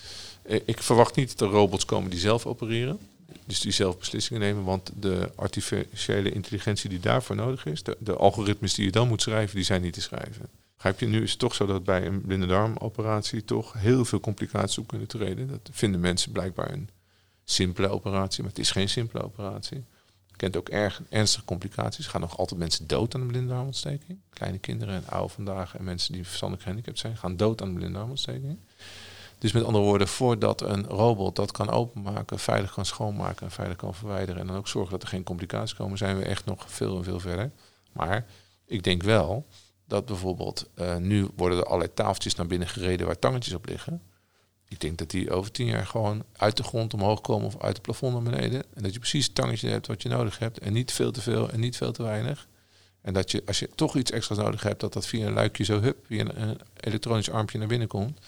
[0.66, 3.00] ik verwacht niet dat er robots komen die zelf opereren.
[3.46, 4.64] Dus die zelf beslissingen nemen.
[4.64, 9.22] Want de artificiële intelligentie die daarvoor nodig is, de, de algoritmes die je dan moet
[9.22, 10.50] schrijven, die zijn niet te schrijven.
[10.76, 11.08] Begrijp je?
[11.08, 14.88] Nu is het toch zo dat bij een blinde darmoperatie toch heel veel complicaties op
[14.88, 15.48] kunnen treden.
[15.48, 16.90] Dat vinden mensen blijkbaar een
[17.44, 19.84] simpele operatie, maar het is geen simpele operatie.
[20.36, 22.08] Kent ook erg ernstige complicaties.
[22.08, 24.20] Gaan nog altijd mensen dood aan een blinde darmontsteking.
[24.30, 27.74] Kleine kinderen en oude vandaag en mensen die verstandelijk gehandicapt zijn, gaan dood aan een
[27.74, 28.04] blinde.
[29.40, 33.78] Dus met andere woorden, voordat een robot dat kan openmaken, veilig kan schoonmaken en veilig
[33.78, 36.72] kan verwijderen en dan ook zorgen dat er geen complicaties komen, zijn we echt nog
[36.72, 37.52] veel en veel verder.
[37.92, 38.26] Maar
[38.66, 39.46] ik denk wel
[39.88, 44.02] dat bijvoorbeeld uh, nu worden er allerlei tafeltjes naar binnen gereden waar tangetjes op liggen.
[44.76, 47.74] Ik denk dat die over tien jaar gewoon uit de grond omhoog komen of uit
[47.74, 48.64] het plafond naar beneden.
[48.74, 50.60] En dat je precies het tangetje hebt wat je nodig hebt.
[50.60, 52.48] En niet veel te veel en niet veel te weinig.
[53.02, 55.64] En dat je, als je toch iets extra's nodig hebt, dat dat via een luikje
[55.64, 58.20] zo hup, via een, een elektronisch armpje naar binnen komt.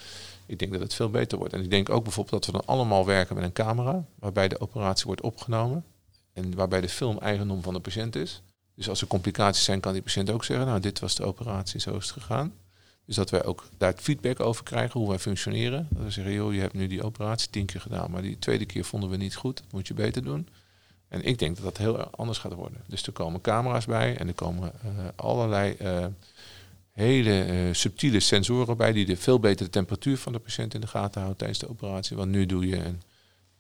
[0.46, 1.54] Ik denk dat het veel beter wordt.
[1.54, 4.60] En ik denk ook bijvoorbeeld dat we dan allemaal werken met een camera, waarbij de
[4.60, 5.86] operatie wordt opgenomen.
[6.34, 8.42] En waarbij de film eigendom van de patiënt is.
[8.76, 11.80] Dus als er complicaties zijn, kan die patiënt ook zeggen, nou dit was de operatie,
[11.80, 12.54] zo is het gegaan.
[13.08, 15.88] Dus dat wij ook daar feedback over krijgen, hoe wij functioneren.
[15.90, 18.66] Dat we zeggen, joh, je hebt nu die operatie tien keer gedaan, maar die tweede
[18.66, 20.48] keer vonden we niet goed, dat moet je beter doen.
[21.08, 22.82] En ik denk dat dat heel anders gaat worden.
[22.88, 26.06] Dus er komen camera's bij en er komen uh, allerlei uh,
[26.92, 30.82] hele uh, subtiele sensoren bij die de veel beter de temperatuur van de patiënt in
[30.82, 32.18] de gaten houden tijdens de operatie.
[32.18, 33.02] Want nu doe je een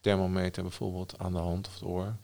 [0.01, 2.15] thermometer bijvoorbeeld aan de hand of het oor.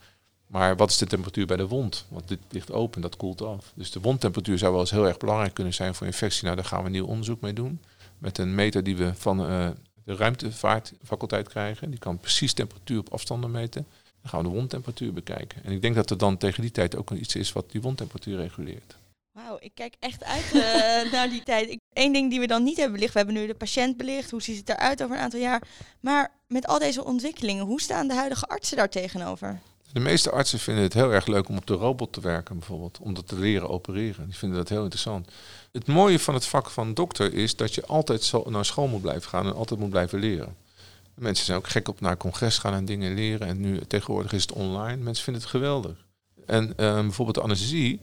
[0.54, 2.06] Maar wat is de temperatuur bij de wond?
[2.08, 3.72] Want dit ligt open, dat koelt af.
[3.74, 6.44] Dus de wondtemperatuur zou wel eens heel erg belangrijk kunnen zijn voor infectie.
[6.44, 7.80] Nou, daar gaan we nieuw onderzoek mee doen.
[8.18, 9.68] Met een meter die we van uh,
[10.04, 11.90] de ruimtevaartfaculteit krijgen.
[11.90, 13.86] Die kan precies temperatuur op afstanden meten.
[14.20, 15.64] Dan gaan we de wondtemperatuur bekijken.
[15.64, 18.36] En ik denk dat er dan tegen die tijd ook iets is wat die wondtemperatuur
[18.36, 18.96] reguleert.
[19.32, 21.78] Wauw, ik kijk echt uit uh, naar die tijd.
[21.92, 24.42] Eén ding die we dan niet hebben belicht, we hebben nu de patiënt belicht, hoe
[24.42, 25.62] ziet het eruit over een aantal jaar.
[26.00, 29.60] Maar met al deze ontwikkelingen, hoe staan de huidige artsen daar tegenover?
[29.94, 32.98] De meeste artsen vinden het heel erg leuk om op de robot te werken, bijvoorbeeld.
[32.98, 34.26] Om dat te leren opereren.
[34.26, 35.30] Die vinden dat heel interessant.
[35.72, 39.28] Het mooie van het vak van dokter is dat je altijd naar school moet blijven
[39.28, 40.56] gaan en altijd moet blijven leren.
[41.14, 43.46] Mensen zijn ook gek op naar congres gaan en dingen leren.
[43.46, 45.02] En nu tegenwoordig is het online.
[45.02, 46.04] Mensen vinden het geweldig.
[46.46, 48.00] En uh, bijvoorbeeld de anesthesie.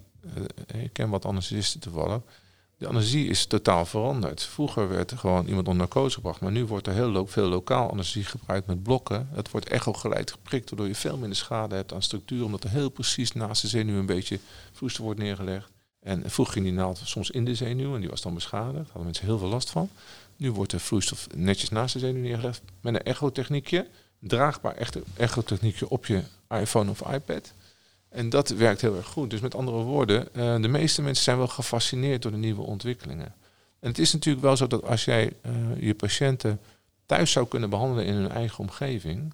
[0.74, 2.22] Uh, ik ken wat anesthesisten toevallig.
[2.82, 4.44] De anesthesie is totaal veranderd.
[4.44, 7.92] Vroeger werd er gewoon iemand onder narcose gebracht, maar nu wordt er heel veel lokaal
[7.92, 9.30] anesthesie gebruikt met blokken.
[9.32, 12.70] Het wordt echo geleid geprikt, waardoor je veel minder schade hebt aan structuur, omdat er
[12.70, 14.40] heel precies naast de zenuw een beetje
[14.72, 15.72] vloeistof wordt neergelegd.
[16.00, 18.76] En vroeger ging die naald soms in de zenuw en die was dan beschadigd.
[18.76, 19.90] Daar hadden mensen heel veel last van.
[20.36, 23.88] Nu wordt de vloeistof netjes naast de zenuw neergelegd met een echotechniekje.
[24.20, 27.54] Draagbaar echte echotechniekje op je iPhone of iPad.
[28.12, 29.30] En dat werkt heel erg goed.
[29.30, 33.36] Dus met andere woorden, uh, de meeste mensen zijn wel gefascineerd door de nieuwe ontwikkelingen.
[33.80, 36.60] En het is natuurlijk wel zo dat als jij uh, je patiënten
[37.06, 39.34] thuis zou kunnen behandelen in hun eigen omgeving,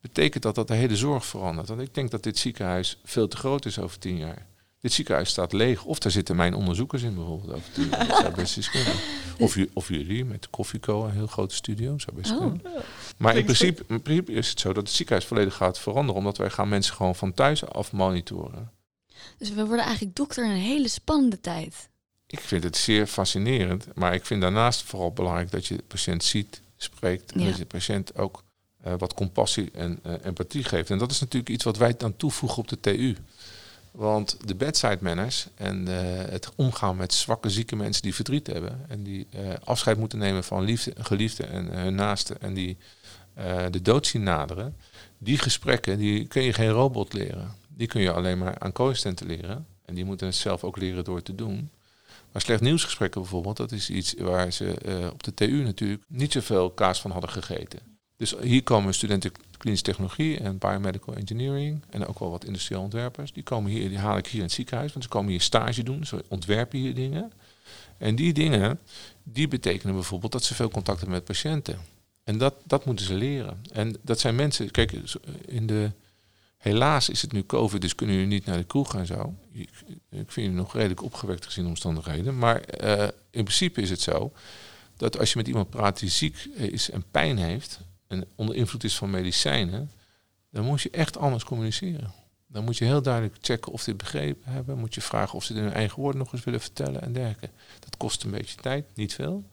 [0.00, 1.68] betekent dat dat de hele zorg verandert.
[1.68, 4.46] Want ik denk dat dit ziekenhuis veel te groot is over tien jaar.
[4.86, 5.84] Dit ziekenhuis staat leeg.
[5.84, 8.06] Of daar zitten mijn onderzoekers in bijvoorbeeld over tien jaar.
[8.06, 8.92] Dat zou best eens kunnen.
[9.38, 11.98] Of, of jullie met Koffieco, een heel grote studio.
[11.98, 12.52] Zou best oh.
[13.16, 16.14] Maar in principe, in principe is het zo dat het ziekenhuis volledig gaat veranderen.
[16.14, 18.70] Omdat wij gaan mensen gewoon van thuis af monitoren.
[19.38, 21.88] Dus we worden eigenlijk dokter in een hele spannende tijd.
[22.26, 23.86] Ik vind het zeer fascinerend.
[23.94, 27.32] Maar ik vind daarnaast vooral belangrijk dat je de patiënt ziet, spreekt.
[27.32, 28.42] En dat je de patiënt ook
[28.86, 30.90] uh, wat compassie en uh, empathie geeft.
[30.90, 33.16] En dat is natuurlijk iets wat wij dan toevoegen op de TU.
[33.96, 35.94] Want de bedside manners en uh,
[36.30, 40.44] het omgaan met zwakke, zieke mensen die verdriet hebben en die uh, afscheid moeten nemen
[40.44, 42.76] van liefde, geliefden en hun naasten en die
[43.70, 44.76] de dood zien naderen,
[45.18, 47.54] die gesprekken die kun je geen robot leren.
[47.68, 49.66] Die kun je alleen maar aan co-assistenten leren.
[49.84, 51.70] En die moeten het zelf ook leren door te doen.
[52.32, 54.74] Maar slecht nieuwsgesprekken bijvoorbeeld, dat is iets waar ze
[55.12, 57.80] op de TU natuurlijk niet zoveel kaas van hadden gegeten.
[58.16, 63.32] Dus hier komen studenten klinische technologie en biomedical engineering en ook wel wat industrieel ontwerpers.
[63.32, 65.82] Die komen hier, die haal ik hier in het ziekenhuis, want ze komen hier stage
[65.82, 67.32] doen, ze ontwerpen hier dingen.
[67.98, 68.78] En die dingen,
[69.22, 71.78] die betekenen bijvoorbeeld dat ze veel contact hebben met patiënten.
[72.24, 73.60] En dat, dat moeten ze leren.
[73.72, 74.92] En dat zijn mensen, kijk,
[75.46, 75.90] in de,
[76.56, 79.34] helaas is het nu COVID, dus kunnen jullie niet naar de kroeg gaan zo.
[79.52, 79.68] Ik,
[80.10, 82.38] vind je nog redelijk opgewekt gezien omstandigheden.
[82.38, 84.32] Maar eh, in principe is het zo
[84.96, 88.84] dat als je met iemand praat die ziek is en pijn heeft en onder invloed
[88.84, 89.90] is van medicijnen,
[90.50, 92.12] dan moet je echt anders communiceren.
[92.46, 94.78] Dan moet je heel duidelijk checken of ze dit begrepen hebben.
[94.78, 97.12] Moet je vragen of ze het in hun eigen woorden nog eens willen vertellen en
[97.12, 97.50] dergelijke.
[97.80, 99.44] Dat kost een beetje tijd, niet veel.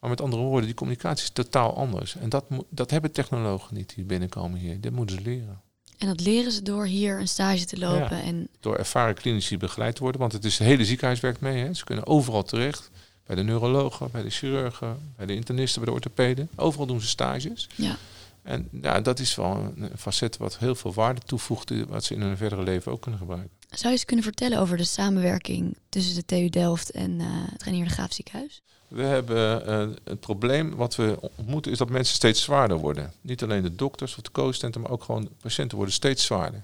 [0.00, 2.16] Maar met andere woorden, die communicatie is totaal anders.
[2.16, 4.80] En dat, dat hebben technologen niet die binnenkomen hier.
[4.80, 5.60] Dit moeten ze leren.
[5.98, 8.22] En dat leren ze door hier een stage te lopen.
[8.22, 8.48] En...
[8.60, 10.20] Door ervaren klinici begeleid te worden.
[10.20, 11.64] Want het is het hele ziekenhuis werkt mee.
[11.64, 11.74] Hè.
[11.74, 12.90] Ze kunnen overal terecht.
[13.26, 16.48] Bij de neurologen, bij de chirurgen, bij de internisten, bij de orthopeden.
[16.56, 17.68] Overal doen ze stages.
[17.74, 17.96] Ja.
[18.42, 22.20] En ja, dat is wel een facet wat heel veel waarde toevoegt, wat ze in
[22.20, 23.50] hun verdere leven ook kunnen gebruiken.
[23.70, 27.62] Zou je eens kunnen vertellen over de samenwerking tussen de TU Delft en uh, het
[27.62, 28.62] Reinier de Graaf ziekenhuis?
[28.88, 33.12] We hebben uh, het probleem wat we ontmoeten is dat mensen steeds zwaarder worden.
[33.20, 36.60] Niet alleen de dokters of de co-assistenten, maar ook gewoon patiënten worden steeds zwaarder.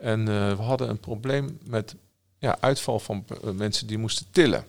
[0.00, 1.94] En uh, we hadden een probleem met
[2.38, 4.64] ja, uitval van mensen die moesten tillen.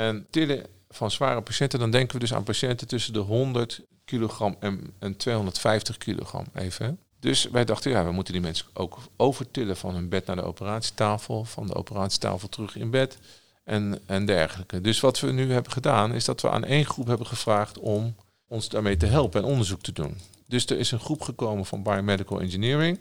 [0.00, 4.56] En tillen van zware patiënten, dan denken we dus aan patiënten tussen de 100 kilogram
[4.60, 6.98] en, en 250 kilogram even.
[7.18, 10.42] Dus wij dachten, ja, we moeten die mensen ook overtillen van hun bed naar de
[10.42, 13.18] operatietafel, van de operatietafel terug in bed
[13.64, 14.80] en, en dergelijke.
[14.80, 18.14] Dus wat we nu hebben gedaan, is dat we aan één groep hebben gevraagd om
[18.48, 20.16] ons daarmee te helpen en onderzoek te doen.
[20.46, 22.98] Dus er is een groep gekomen van Biomedical Engineering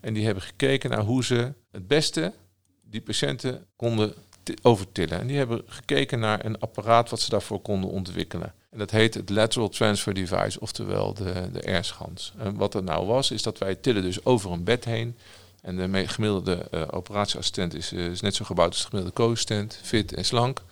[0.00, 2.32] en die hebben gekeken naar hoe ze het beste
[2.82, 4.14] die patiënten konden
[4.62, 5.20] overtillen.
[5.20, 8.52] En die hebben gekeken naar een apparaat wat ze daarvoor konden ontwikkelen.
[8.70, 12.32] En dat heet het Lateral Transfer Device, oftewel de, de R-schans.
[12.38, 15.16] En wat er nou was, is dat wij tillen dus over een bed heen.
[15.62, 19.78] En de gemiddelde uh, operatieassistent is, uh, is, net zo gebouwd als de gemiddelde co-assistent,
[19.82, 20.62] fit en slank.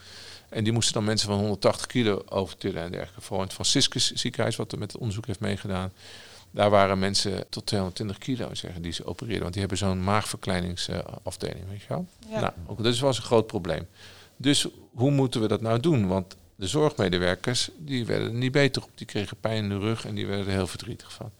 [0.49, 3.21] En die moesten dan mensen van 180 kilo overtillen en dergelijke.
[3.21, 5.93] Vooral in het Franciscus ziekenhuis, wat er met het onderzoek heeft meegedaan.
[6.51, 9.43] Daar waren mensen tot 220 kilo zeggen, die ze opereerden.
[9.43, 12.07] Want die hebben zo'n maagverkleiningsafdeling, weet je wel.
[12.29, 12.41] Ja.
[12.41, 13.87] Nou, ook, dat was een groot probleem.
[14.37, 16.07] Dus hoe moeten we dat nou doen?
[16.07, 18.91] Want de zorgmedewerkers, die werden er niet beter op.
[18.95, 21.31] Die kregen pijn in de rug en die werden er heel verdrietig van.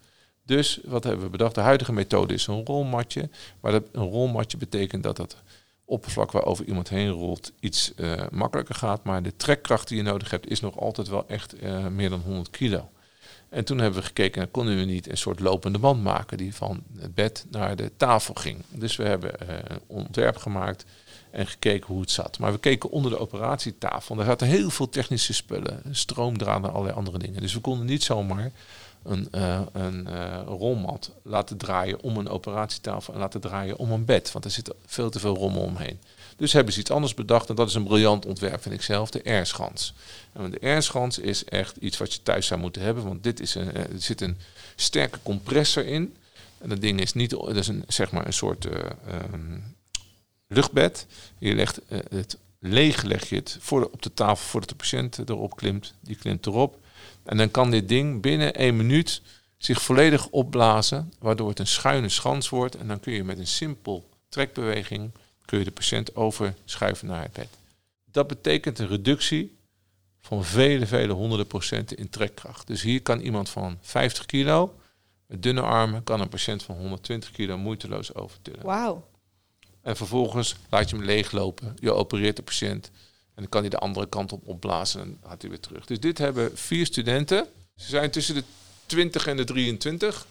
[0.43, 1.55] Dus wat hebben we bedacht?
[1.55, 3.29] De huidige methode is een rolmatje.
[3.61, 5.37] Maar dat, een rolmatje betekent dat het
[5.85, 9.05] oppervlak waarover iemand heen rolt iets uh, makkelijker gaat.
[9.05, 12.21] Maar de trekkracht die je nodig hebt is nog altijd wel echt uh, meer dan
[12.21, 12.91] 100 kilo.
[13.49, 16.83] En toen hebben we gekeken, konden we niet een soort lopende band maken die van
[16.99, 18.63] het bed naar de tafel ging.
[18.69, 20.85] Dus we hebben uh, een ontwerp gemaakt
[21.31, 22.39] en gekeken hoe het zat.
[22.39, 24.15] Maar we keken onder de operatietafel.
[24.15, 27.41] Daar zaten heel veel technische spullen, stroomdraden en allerlei andere dingen.
[27.41, 28.51] Dus we konden niet zomaar
[29.03, 34.05] een, uh, een uh, rolmat laten draaien om een operatietafel en laten draaien om een
[34.05, 34.33] bed.
[34.33, 35.99] Want er zit veel te veel rommel omheen.
[36.37, 39.11] Dus hebben ze iets anders bedacht en dat is een briljant ontwerp, vind ik zelf,
[39.11, 39.95] de airschans.
[40.33, 43.55] En de airschans is echt iets wat je thuis zou moeten hebben, want dit is
[43.55, 44.39] een, er zit een
[44.77, 46.17] sterke compressor in.
[46.59, 48.73] En dat ding is niet, dat is een, zeg maar een soort uh,
[49.33, 49.77] um,
[50.47, 51.07] luchtbed.
[51.39, 55.19] Je legt uh, het leeg, leg je het voor op de tafel voordat de patiënt
[55.29, 55.95] erop klimt.
[56.01, 56.79] Die klimt erop.
[57.23, 59.23] En dan kan dit ding binnen één minuut
[59.57, 62.75] zich volledig opblazen, waardoor het een schuine schans wordt.
[62.75, 65.11] En dan kun je met een simpel trekbeweging
[65.47, 67.49] kun je de patiënt overschuiven naar het bed.
[68.05, 69.57] Dat betekent een reductie
[70.21, 72.67] van vele, vele honderden procenten in trekkracht.
[72.67, 74.75] Dus hier kan iemand van 50 kilo
[75.27, 78.65] met dunne armen, kan een patiënt van 120 kilo moeiteloos overtillen.
[78.65, 79.09] Wauw.
[79.83, 81.77] En vervolgens laat je hem leeglopen.
[81.81, 82.91] Je opereert de patiënt.
[83.35, 85.87] En dan kan hij de andere kant op opblazen en gaat hij weer terug.
[85.87, 87.47] Dus dit hebben vier studenten.
[87.77, 88.45] Ze zijn tussen de
[88.87, 90.27] 20 en de 23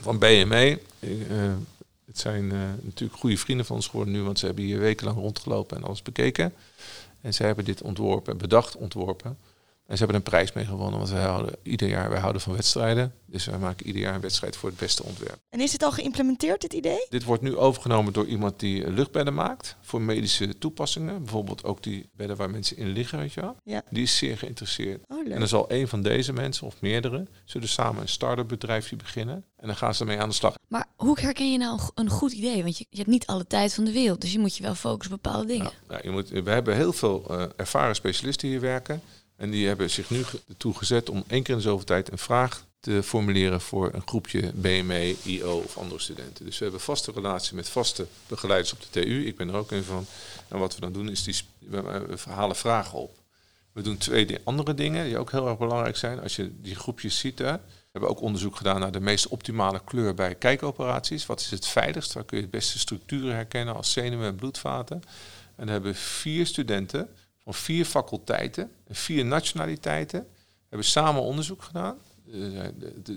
[0.00, 0.78] van BME.
[1.00, 1.52] Uh,
[2.08, 5.18] het zijn uh, natuurlijk goede vrienden van ons geworden nu, want ze hebben hier wekenlang
[5.18, 6.54] rondgelopen en alles bekeken.
[7.20, 9.38] En ze hebben dit ontworpen, bedacht ontworpen.
[9.88, 12.52] En ze hebben een prijs mee gewonnen, want wij houden ieder jaar wij houden van
[12.52, 13.12] wedstrijden.
[13.26, 15.38] Dus wij maken ieder jaar een wedstrijd voor het beste ontwerp.
[15.50, 17.06] En is het al geïmplementeerd, dit idee?
[17.08, 21.22] Dit wordt nu overgenomen door iemand die luchtbedden maakt voor medische toepassingen.
[21.22, 23.56] Bijvoorbeeld ook die bedden waar mensen in liggen, weet je wel.
[23.64, 23.82] Ja.
[23.90, 25.02] Die is zeer geïnteresseerd.
[25.06, 25.32] Oh, leuk.
[25.32, 29.44] En dan zal een van deze mensen, of meerdere, zullen samen een start-up bedrijfje beginnen.
[29.56, 30.54] En dan gaan ze ermee aan de slag.
[30.68, 32.62] Maar hoe herken je nou een goed idee?
[32.62, 34.74] Want je, je hebt niet alle tijd van de wereld, dus je moet je wel
[34.74, 35.70] focussen op bepaalde dingen.
[35.88, 39.02] Nou, je moet, we hebben heel veel uh, ervaren specialisten hier werken.
[39.38, 42.18] En die hebben zich nu ertoe gezet om één keer in de zoveel tijd een
[42.18, 46.44] vraag te formuleren voor een groepje BME, IO of andere studenten.
[46.44, 49.26] Dus we hebben vaste relatie met vaste begeleiders op de TU.
[49.26, 50.06] Ik ben er ook een van.
[50.48, 53.16] En wat we dan doen is die, we halen vragen op.
[53.72, 56.20] We doen twee andere dingen die ook heel erg belangrijk zijn.
[56.20, 59.80] Als je die groepjes ziet, hè, we hebben ook onderzoek gedaan naar de meest optimale
[59.84, 61.26] kleur bij kijkoperaties.
[61.26, 62.12] Wat is het veiligst?
[62.12, 64.96] Waar kun je het beste structuren herkennen als zenuwen en bloedvaten?
[65.56, 67.08] En dan hebben vier studenten
[67.48, 70.26] van vier faculteiten en vier nationaliteiten
[70.68, 71.98] hebben samen onderzoek gedaan.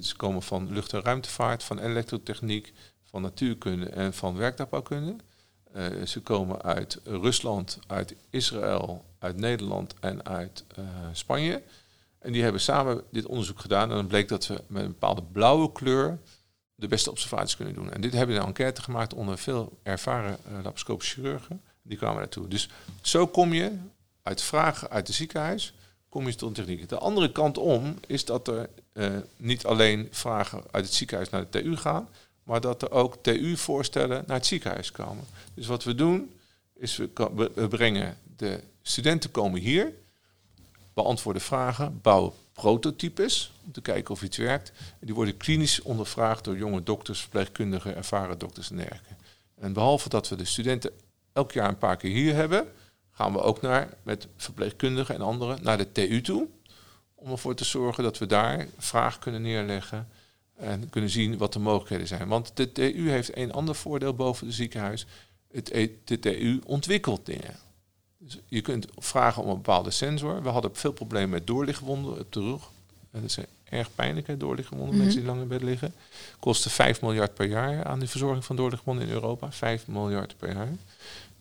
[0.02, 2.74] ze komen van lucht- en ruimtevaart, van elektrotechniek,
[3.04, 5.16] van natuurkunde en van werktuigbouwkunde.
[5.76, 11.62] Uh, ze komen uit Rusland, uit Israël, uit Nederland en uit uh, Spanje.
[12.20, 13.90] En die hebben samen dit onderzoek gedaan.
[13.90, 16.20] En dan bleek dat we met een bepaalde blauwe kleur
[16.76, 17.92] de beste observaties kunnen doen.
[17.92, 21.62] En dit hebben we een enquête gemaakt onder veel ervaren uh, laparoscopische chirurgen.
[21.82, 22.48] Die kwamen naartoe.
[22.48, 22.70] Dus
[23.02, 23.78] zo kom je
[24.24, 25.74] uit vragen uit het ziekenhuis,
[26.10, 26.90] kom je tot techniek.
[26.90, 28.70] De andere kant om is dat er
[29.38, 32.10] niet alleen vragen uit het ziekenhuis naar de TU gaan,
[32.44, 35.24] maar dat er ook TU-voorstellen naar het ziekenhuis komen.
[35.54, 36.34] Dus wat we doen,
[36.74, 37.10] is we,
[37.54, 39.94] we brengen de studenten komen hier,
[40.94, 44.72] beantwoorden vragen, bouwen prototypes om te kijken of iets werkt.
[45.00, 49.16] En die worden klinisch ondervraagd door jonge dokters, verpleegkundigen, ervaren dokters en dergelijke.
[49.60, 50.92] En behalve dat we de studenten
[51.34, 52.68] elk jaar een paar keer hier hebben,
[53.12, 56.48] gaan we ook naar, met verpleegkundigen en anderen naar de TU toe.
[57.16, 60.08] Om ervoor te zorgen dat we daar vragen kunnen neerleggen
[60.58, 62.28] en kunnen zien wat de mogelijkheden zijn.
[62.28, 65.06] Want de TU heeft een ander voordeel boven het ziekenhuis.
[65.52, 67.56] Het, e- de TU ontwikkelt dingen.
[68.18, 70.44] Dus je kunt vragen om een bepaalde sensor.
[70.44, 72.70] We hadden veel problemen met doorlichtwonden op de rug.
[73.12, 74.98] Dat is erg pijnlijk, doorlichtwonden, Mhm.
[74.98, 75.94] mensen die lang in bed liggen.
[76.40, 79.52] Kosten 5 miljard per jaar aan de verzorging van doorlichtwonden in Europa.
[79.52, 80.70] 5 miljard per jaar.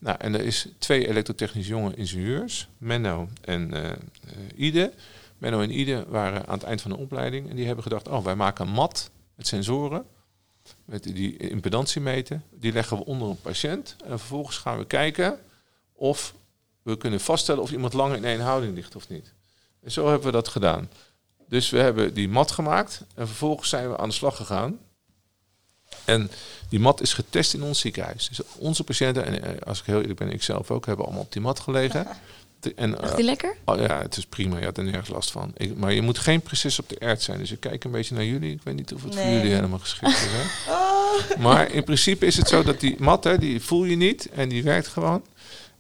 [0.01, 3.97] Nou, en er is twee elektrotechnisch jonge ingenieurs, Menno en eh, eh,
[4.57, 4.93] Ide.
[5.39, 8.25] Menno en Ide waren aan het eind van de opleiding en die hebben gedacht, oh,
[8.25, 10.05] wij maken een mat met sensoren,
[10.85, 12.45] met die impedantie meten.
[12.51, 15.39] Die leggen we onder een patiënt en vervolgens gaan we kijken
[15.93, 16.35] of
[16.83, 19.33] we kunnen vaststellen of iemand langer in één houding ligt of niet.
[19.83, 20.91] En zo hebben we dat gedaan.
[21.49, 24.79] Dus we hebben die mat gemaakt en vervolgens zijn we aan de slag gegaan.
[26.05, 26.31] En
[26.69, 28.29] die mat is getest in ons ziekenhuis.
[28.29, 31.23] Dus onze patiënten, en eh, als ik heel eerlijk ben, ik zelf ook, hebben allemaal
[31.23, 32.07] op die mat gelegen.
[32.77, 33.57] En, Dacht eh, lekker?
[33.65, 34.59] Oh ja, het is prima.
[34.59, 35.53] Je had er nergens last van.
[35.57, 37.39] Ik, maar je moet geen precies op de ert zijn.
[37.39, 38.53] Dus ik kijk een beetje naar jullie.
[38.53, 40.19] Ik weet niet of het voor jullie helemaal geschikt is.
[40.21, 40.73] Hè?
[41.33, 41.37] Oh.
[41.39, 44.49] Maar in principe is het zo dat die mat, hè, die voel je niet en
[44.49, 45.23] die werkt gewoon.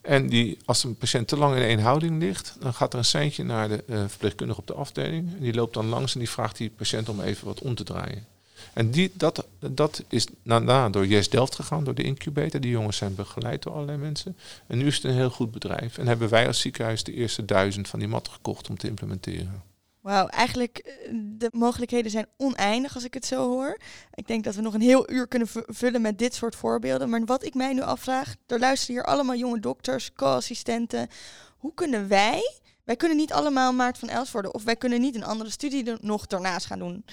[0.00, 3.04] En die, als een patiënt te lang in één houding ligt, dan gaat er een
[3.04, 5.28] seintje naar de eh, verpleegkundige op de afdeling.
[5.36, 7.84] En die loopt dan langs en die vraagt die patiënt om even wat om te
[7.84, 8.26] draaien.
[8.72, 12.60] En die, dat, dat is daarna door Yes Delft gegaan, door de incubator.
[12.60, 14.36] Die jongens zijn begeleid door allerlei mensen.
[14.66, 15.98] En nu is het een heel goed bedrijf.
[15.98, 19.62] En hebben wij als ziekenhuis de eerste duizend van die matten gekocht om te implementeren.
[20.00, 23.78] Wauw, eigenlijk eh, de mogelijkheden zijn oneindig als ik het zo hoor.
[24.14, 27.10] Ik denk dat we nog een heel uur kunnen vu- vullen met dit soort voorbeelden.
[27.10, 31.08] Maar wat ik mij nu afvraag, er luisteren hier allemaal jonge dokters, co-assistenten.
[31.56, 32.42] Hoe kunnen wij,
[32.84, 35.92] wij kunnen niet allemaal Maart van Els worden of wij kunnen niet een andere studie
[36.00, 37.04] nog daarnaast gaan doen.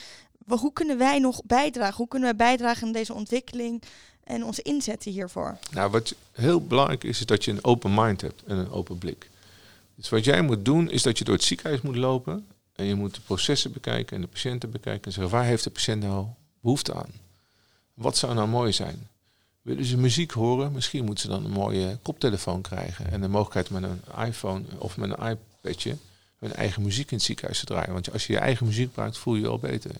[0.45, 1.95] Hoe kunnen wij nog bijdragen?
[1.95, 3.83] Hoe kunnen wij bijdragen aan deze ontwikkeling
[4.23, 5.57] en onze inzetten hiervoor?
[5.71, 8.97] Nou, wat heel belangrijk is, is dat je een open mind hebt en een open
[8.97, 9.29] blik.
[9.95, 12.95] Dus wat jij moet doen, is dat je door het ziekenhuis moet lopen en je
[12.95, 16.25] moet de processen bekijken en de patiënten bekijken en zeggen, waar heeft de patiënt nou
[16.59, 17.11] behoefte aan?
[17.93, 19.07] Wat zou nou mooi zijn?
[19.61, 20.71] Willen ze muziek horen?
[20.71, 24.97] Misschien moeten ze dan een mooie koptelefoon krijgen en de mogelijkheid met een iPhone of
[24.97, 25.95] met een iPadje
[26.39, 27.93] hun eigen muziek in het ziekenhuis te draaien.
[27.93, 29.91] Want als je je eigen muziek gebruikt, voel je je al beter.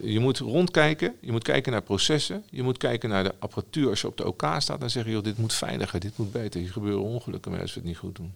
[0.00, 3.88] Je moet rondkijken, je moet kijken naar processen, je moet kijken naar de apparatuur.
[3.88, 6.32] Als je op de OK staat, dan zeg je, joh, dit moet veiliger, dit moet
[6.32, 6.60] beter.
[6.60, 8.34] Hier gebeuren ongelukken mee als we het niet goed doen.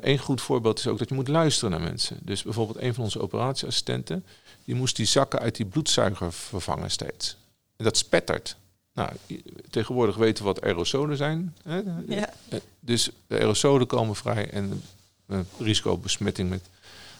[0.00, 2.18] Eén goed voorbeeld is ook dat je moet luisteren naar mensen.
[2.22, 4.24] Dus bijvoorbeeld een van onze operatieassistenten,
[4.64, 7.36] die moest die zakken uit die bloedzuiger vervangen steeds.
[7.76, 8.56] En dat spettert.
[8.92, 9.10] Nou,
[9.70, 11.56] tegenwoordig weten we wat aerosolen zijn.
[11.62, 11.80] Hè?
[12.08, 12.32] Ja.
[12.48, 14.76] Eh, Dus de aerosolen komen vrij en eh,
[15.58, 16.62] risico op besmetting met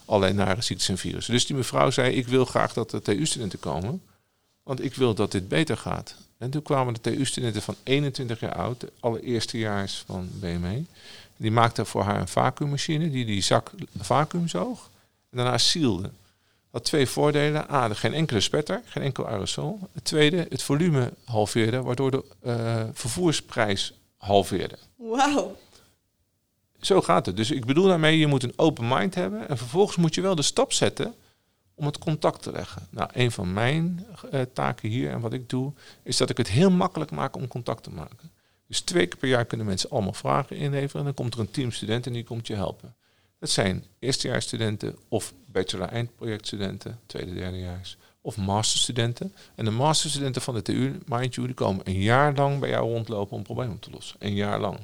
[0.05, 1.33] allerlei nare ziektes en virussen.
[1.33, 4.03] Dus die mevrouw zei, ik wil graag dat de TU-studenten komen,
[4.63, 6.15] want ik wil dat dit beter gaat.
[6.39, 10.85] En toen kwamen de TU-studenten van 21 jaar oud, de allereerstejaars van BME.
[11.37, 14.91] Die maakten voor haar een vacuümmachine die die zak vacuüm zoog
[15.31, 16.11] en daarna sealde.
[16.71, 17.71] Had twee voordelen.
[17.71, 19.79] A, geen enkele spetter, geen enkel aerosol.
[19.93, 24.79] Het tweede, het volume halveerde, waardoor de eh, vervoersprijs halveerde.
[24.97, 25.57] Wauw.
[26.85, 27.37] Zo gaat het.
[27.37, 29.49] Dus ik bedoel daarmee, je moet een open mind hebben.
[29.49, 31.15] En vervolgens moet je wel de stap zetten
[31.75, 32.87] om het contact te leggen.
[32.91, 35.73] Nou, een van mijn eh, taken hier en wat ik doe,
[36.03, 38.31] is dat ik het heel makkelijk maak om contact te maken.
[38.67, 40.99] Dus twee keer per jaar kunnen mensen allemaal vragen inleveren.
[40.99, 42.95] En dan komt er een team studenten en die komt je helpen.
[43.39, 47.97] Dat zijn eerstejaarsstudenten of bachelor-eindprojectstudenten, tweede, derdejaars.
[48.21, 49.35] Of masterstudenten.
[49.55, 52.93] En de masterstudenten van de TU, mind you, die komen een jaar lang bij jou
[52.93, 54.17] rondlopen om een probleem op te lossen.
[54.19, 54.79] Een jaar lang.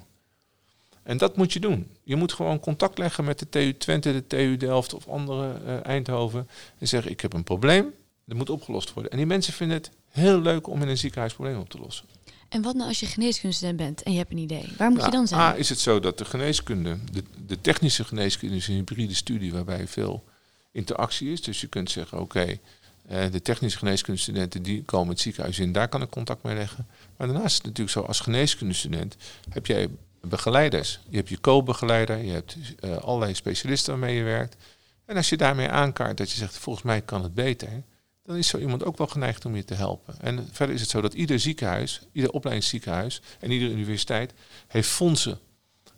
[1.11, 1.91] En dat moet je doen.
[2.05, 5.87] Je moet gewoon contact leggen met de TU Twente, de TU Delft of andere eh,
[5.87, 6.49] Eindhoven.
[6.79, 7.95] En zeggen, ik heb een probleem,
[8.25, 9.13] dat moet opgelost worden.
[9.13, 12.07] En die mensen vinden het heel leuk om in een ziekenhuis problemen op te lossen.
[12.49, 14.69] En wat nou als je geneeskundestudent bent en je hebt een idee?
[14.79, 15.41] Waar moet je Nou, dan zijn?
[15.41, 19.53] A is het zo dat de geneeskunde, de, de technische geneeskunde is een hybride studie
[19.53, 20.25] waarbij veel
[20.73, 21.43] interactie is.
[21.43, 22.59] Dus je kunt zeggen, oké,
[23.07, 26.87] eh, de technische geneeskundestudenten die komen het ziekenhuis in, daar kan ik contact mee leggen.
[27.17, 29.17] Maar daarnaast is het natuurlijk zo, als geneeskundestudent
[29.49, 29.89] heb jij
[30.21, 31.01] begeleiders.
[31.09, 34.57] Je hebt je co-begeleider, je hebt uh, allerlei specialisten waarmee je werkt.
[35.05, 37.83] En als je daarmee aankaart dat je zegt, volgens mij kan het beter,
[38.23, 40.15] dan is zo iemand ook wel geneigd om je te helpen.
[40.21, 44.33] En verder is het zo dat ieder ziekenhuis, ieder opleidingsziekenhuis en iedere universiteit
[44.67, 45.39] heeft fondsen.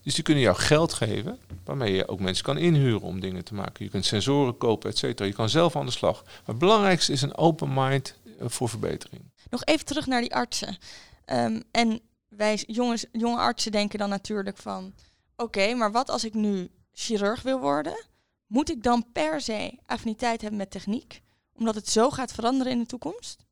[0.03, 3.55] Dus die kunnen jou geld geven, waarmee je ook mensen kan inhuren om dingen te
[3.55, 3.85] maken.
[3.85, 5.29] Je kunt sensoren kopen, et cetera.
[5.29, 6.23] Je kan zelf aan de slag.
[6.25, 9.23] Maar het belangrijkste is een open mind eh, voor verbetering.
[9.51, 10.77] Nog even terug naar die artsen.
[11.25, 12.01] Ehm, en
[12.37, 14.95] wij jongens, jonge artsen denken dan natuurlijk van...
[15.37, 18.05] oké, maar wat als ik nu chirurg wil worden?
[18.47, 21.23] Moet ik dan per se affiniteit hebben met techniek?
[21.55, 23.45] Omdat het zo gaat veranderen in de toekomst?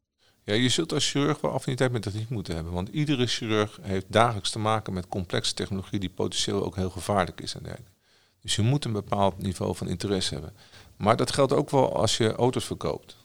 [0.44, 2.72] Ja, je zult als chirurg wel affiniteit met techniek moeten hebben.
[2.72, 7.40] Want iedere chirurg heeft dagelijks te maken met complexe technologie die potentieel ook heel gevaarlijk
[7.40, 7.92] is en dergelijke.
[8.40, 10.56] Dus je moet een bepaald niveau van interesse hebben.
[10.96, 13.16] Maar dat geldt ook wel als je auto's verkoopt.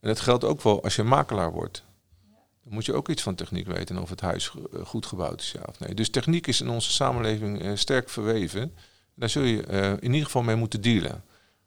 [0.00, 1.84] En dat geldt ook wel als je makelaar wordt.
[2.66, 5.52] Dan moet je ook iets van techniek weten of het huis eh, goed gebouwd is,
[5.52, 5.94] ja of nee.
[5.94, 8.74] Dus techniek is in onze samenleving eh, sterk verweven.
[9.14, 11.24] Daar zul je uh, in ieder geval mee moeten dealen.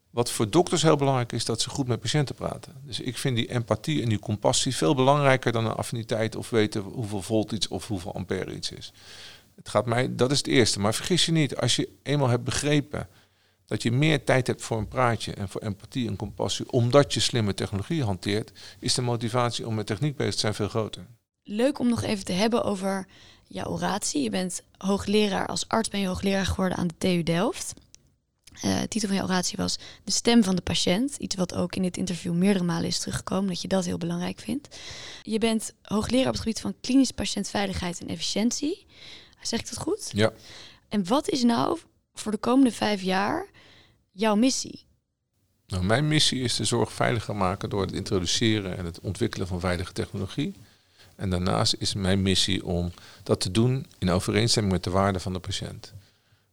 [0.09, 2.73] Wat voor dokters heel belangrijk is, dat ze goed met patiënten praten.
[2.85, 6.81] Dus ik vind die empathie en die compassie veel belangrijker dan een affiniteit of weten
[6.81, 8.93] hoeveel volt iets of hoeveel ampère iets is.
[9.55, 10.79] Het gaat mij, dat is het eerste.
[10.79, 13.07] Maar vergis je niet, als je eenmaal hebt begrepen
[13.69, 17.19] dat je meer tijd hebt voor een praatje en voor empathie en compassie, omdat je
[17.19, 21.05] slimme technologie hanteert, is de motivatie om met techniek bezig te zijn veel groter.
[21.43, 23.07] Leuk om nog even te hebben over
[23.47, 24.23] jouw oratie.
[24.23, 27.73] Je bent hoogleraar, als arts ben je hoogleraar geworden aan de TU Delft.
[28.65, 31.15] Uh, titel van je oratie was De stem van de patiënt.
[31.15, 34.39] Iets wat ook in dit interview meerdere malen is teruggekomen, dat je dat heel belangrijk
[34.39, 34.77] vindt.
[35.21, 38.85] Je bent hoogleraar op het gebied van klinisch patiëntveiligheid en efficiëntie.
[39.41, 40.09] Zeg ik dat goed?
[40.13, 40.31] Ja.
[40.87, 41.79] En wat is nou
[42.13, 43.47] voor de komende vijf jaar
[44.19, 44.85] jouw missie?
[45.67, 49.59] Nou, mijn missie is de zorg veiliger maken door het introduceren en het ontwikkelen van
[49.59, 50.53] veilige technologie.
[51.15, 52.91] En daarnaast is mijn missie om
[53.23, 55.93] dat te doen in overeenstemming met de waarde van de patiënt.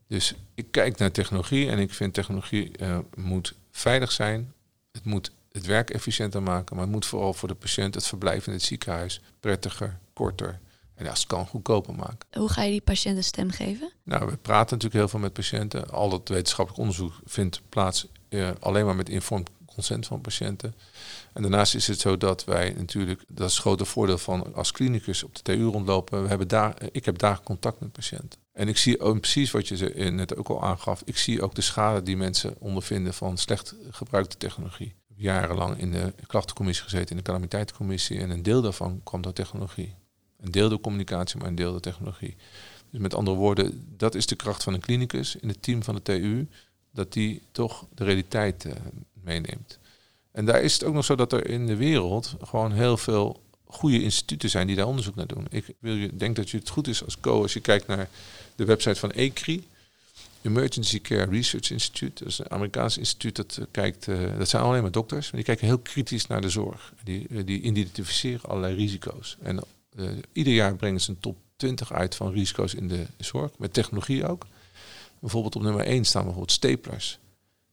[0.06, 4.52] Dus ik kijk naar technologie en ik vind technologie uh, moet veilig zijn.
[4.92, 8.46] Het moet het werk efficiënter maken, maar het moet vooral voor de patiënt het verblijf
[8.46, 10.60] in het ziekenhuis prettiger, korter
[10.96, 12.18] en als het kan goedkoper maken.
[12.32, 13.92] Hoe ga je die patiënt een stem geven?
[14.02, 15.90] Nou, we praten natuurlijk heel veel met patiënten.
[15.90, 20.74] Al dat wetenschappelijk onderzoek vindt plaats uh, alleen maar met informed consent van patiënten.
[21.32, 24.72] En daarnaast is het zo dat wij natuurlijk, dat is het grote voordeel van als
[24.72, 28.40] klinicus op de TU rondlopen, we hebben daar, ik heb daar contact met patiënten.
[28.52, 31.60] En ik zie ook precies wat je net ook al aangaf, ik zie ook de
[31.60, 34.86] schade die mensen ondervinden van slecht gebruikte technologie.
[34.86, 39.22] Ik heb jarenlang in de klachtencommissie gezeten, in de calamiteitencommissie en een deel daarvan kwam
[39.22, 39.94] door technologie.
[40.40, 42.36] Een deel door communicatie, maar een deel door technologie.
[42.90, 45.94] Dus met andere woorden, dat is de kracht van een klinicus in het team van
[45.94, 46.48] de TU,
[46.90, 48.72] dat die toch de realiteit uh,
[49.12, 49.78] meeneemt.
[50.32, 53.40] En daar is het ook nog zo dat er in de wereld gewoon heel veel
[53.66, 55.46] goede instituten zijn die daar onderzoek naar doen.
[55.50, 58.08] Ik wil je, denk dat je het goed is als co als je kijkt naar
[58.54, 59.66] de website van ECRI,
[60.42, 62.24] Emergency Care Research Institute.
[62.24, 65.34] Dat is een Amerikaans instituut dat eh, kijkt, uh, dat zijn alleen maar dokters, maar
[65.34, 66.92] die kijken heel kritisch naar de zorg.
[67.04, 69.36] Die, die identificeren allerlei risico's.
[69.42, 69.64] En
[70.32, 74.26] ieder jaar brengen ze een top 20 uit van risico's in de zorg, met technologie
[74.26, 74.46] ook.
[75.20, 77.18] Bijvoorbeeld op nummer 1 staan bijvoorbeeld staplers.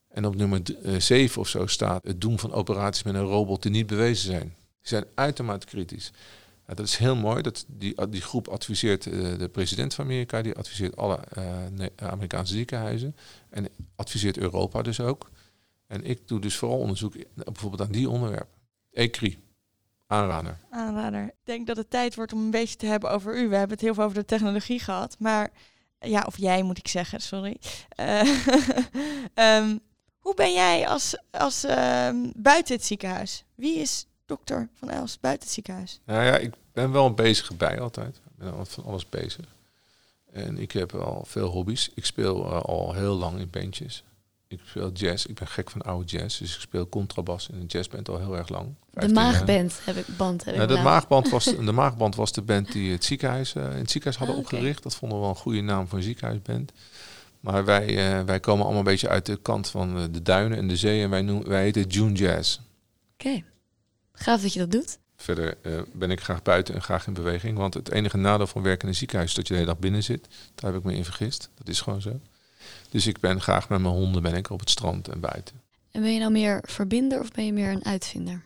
[0.07, 0.61] En op nummer
[0.97, 4.47] 7 of zo staat het doen van operaties met een robot die niet bewezen zijn.
[4.47, 6.11] Die zijn uitermate kritisch.
[6.65, 7.41] Nou, dat is heel mooi.
[7.41, 11.19] Dat die, die groep adviseert uh, de president van Amerika, die adviseert alle
[11.95, 13.15] Amerikaanse ziekenhuizen
[13.49, 15.29] en adviseert Europa dus ook.
[15.87, 18.61] En ik doe dus vooral onderzoek bijvoorbeeld aan die onderwerpen.
[18.91, 19.37] ECRI,
[20.07, 20.57] aanrader.
[20.69, 21.23] Aanrader.
[21.23, 23.49] Ik denk dat het tijd wordt om een beetje te hebben over u.
[23.49, 25.51] We hebben het heel veel over de technologie gehad, maar
[25.99, 27.57] ja, of jij moet ik zeggen, sorry.
[27.99, 28.21] Uh,
[29.35, 29.79] um,
[30.23, 33.43] hoe ben jij als, als uh, buiten het ziekenhuis?
[33.55, 35.99] Wie is dokter Van Els buiten het ziekenhuis?
[36.05, 38.15] Nou ja, ik ben wel een bezige bij altijd.
[38.15, 39.45] Ik ben al van alles bezig.
[40.31, 41.91] En ik heb al veel hobby's.
[41.95, 44.03] Ik speel uh, al heel lang in bandjes.
[44.53, 45.25] Ik speel jazz.
[45.25, 46.39] Ik ben gek van oude jazz.
[46.39, 48.75] Dus ik speel contrabas in een jazzband al heel erg lang.
[48.89, 50.45] De maagband heb ik band.
[50.45, 53.69] Heb nou, ik maagband was, de maagband was de band die het ziekenhuis, uh, in
[53.69, 54.51] het ziekenhuis hadden okay.
[54.51, 54.83] opgericht.
[54.83, 56.71] Dat vonden we wel een goede naam voor een ziekenhuisband.
[57.39, 57.87] Maar wij,
[58.19, 60.77] uh, wij komen allemaal een beetje uit de kant van uh, de duinen en de
[60.77, 61.03] zee.
[61.03, 62.57] En wij, noemen, wij heten June Jazz.
[63.13, 63.27] Oké.
[63.27, 63.43] Okay.
[64.13, 64.97] Gaaf dat je dat doet.
[65.15, 67.57] Verder uh, ben ik graag buiten en graag in beweging.
[67.57, 69.81] Want het enige nadeel van werken in een ziekenhuis is dat je de hele dag
[69.81, 70.27] binnen zit.
[70.55, 71.49] Daar heb ik me in vergist.
[71.55, 72.19] Dat is gewoon zo.
[72.93, 75.61] Dus ik ben graag met mijn honden ben ik op het strand en buiten.
[75.91, 78.41] En ben je nou meer verbinder of ben je meer een uitvinder?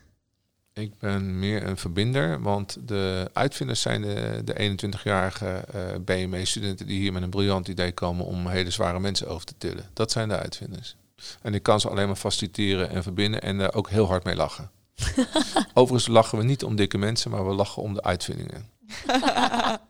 [0.74, 7.00] Ik ben meer een verbinder, want de uitvinders zijn de, de 21-jarige uh, BME-studenten die
[7.00, 9.90] hier met een briljant idee komen om hele zware mensen over te tillen.
[9.94, 10.96] Dat zijn de uitvinders.
[11.42, 14.36] En ik kan ze alleen maar faciliteren en verbinden en daar ook heel hard mee
[14.36, 14.72] lachen.
[15.74, 18.70] Overigens lachen we niet om dikke mensen, maar we lachen om de uitvindingen.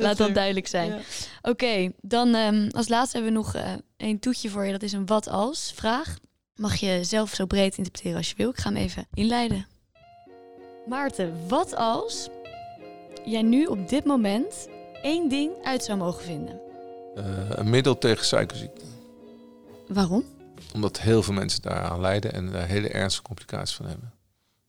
[0.00, 0.90] Laat dat duidelijk zijn.
[0.90, 0.98] Ja.
[1.42, 4.72] Oké, dan ehm, als laatste hebben we nog eh een toetje voor je.
[4.72, 6.16] Dat is een wat als vraag.
[6.54, 8.50] Mag je zelf zo breed interpreteren als je wil.
[8.50, 9.66] Ik ga hem even inleiden.
[10.86, 12.28] Maarten, wat als
[13.24, 14.68] jij nu op dit moment
[15.02, 16.60] één ding uit zou mogen vinden?
[17.14, 18.84] Eh, een middel tegen suikerziekte.
[19.88, 20.24] Waarom?
[20.74, 24.12] Omdat heel veel mensen daaraan lijden en daar hele ernstige complicaties van hebben.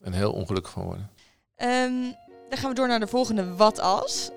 [0.02, 1.10] En heel ongelukkig van worden.
[1.56, 2.02] Ehm,
[2.50, 4.30] dan gaan we door naar de volgende wat als.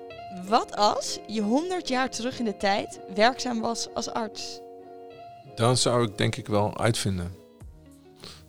[0.43, 4.59] Wat als je 100 jaar terug in de tijd werkzaam was als arts?
[5.55, 7.35] Dan zou ik denk ik wel uitvinden.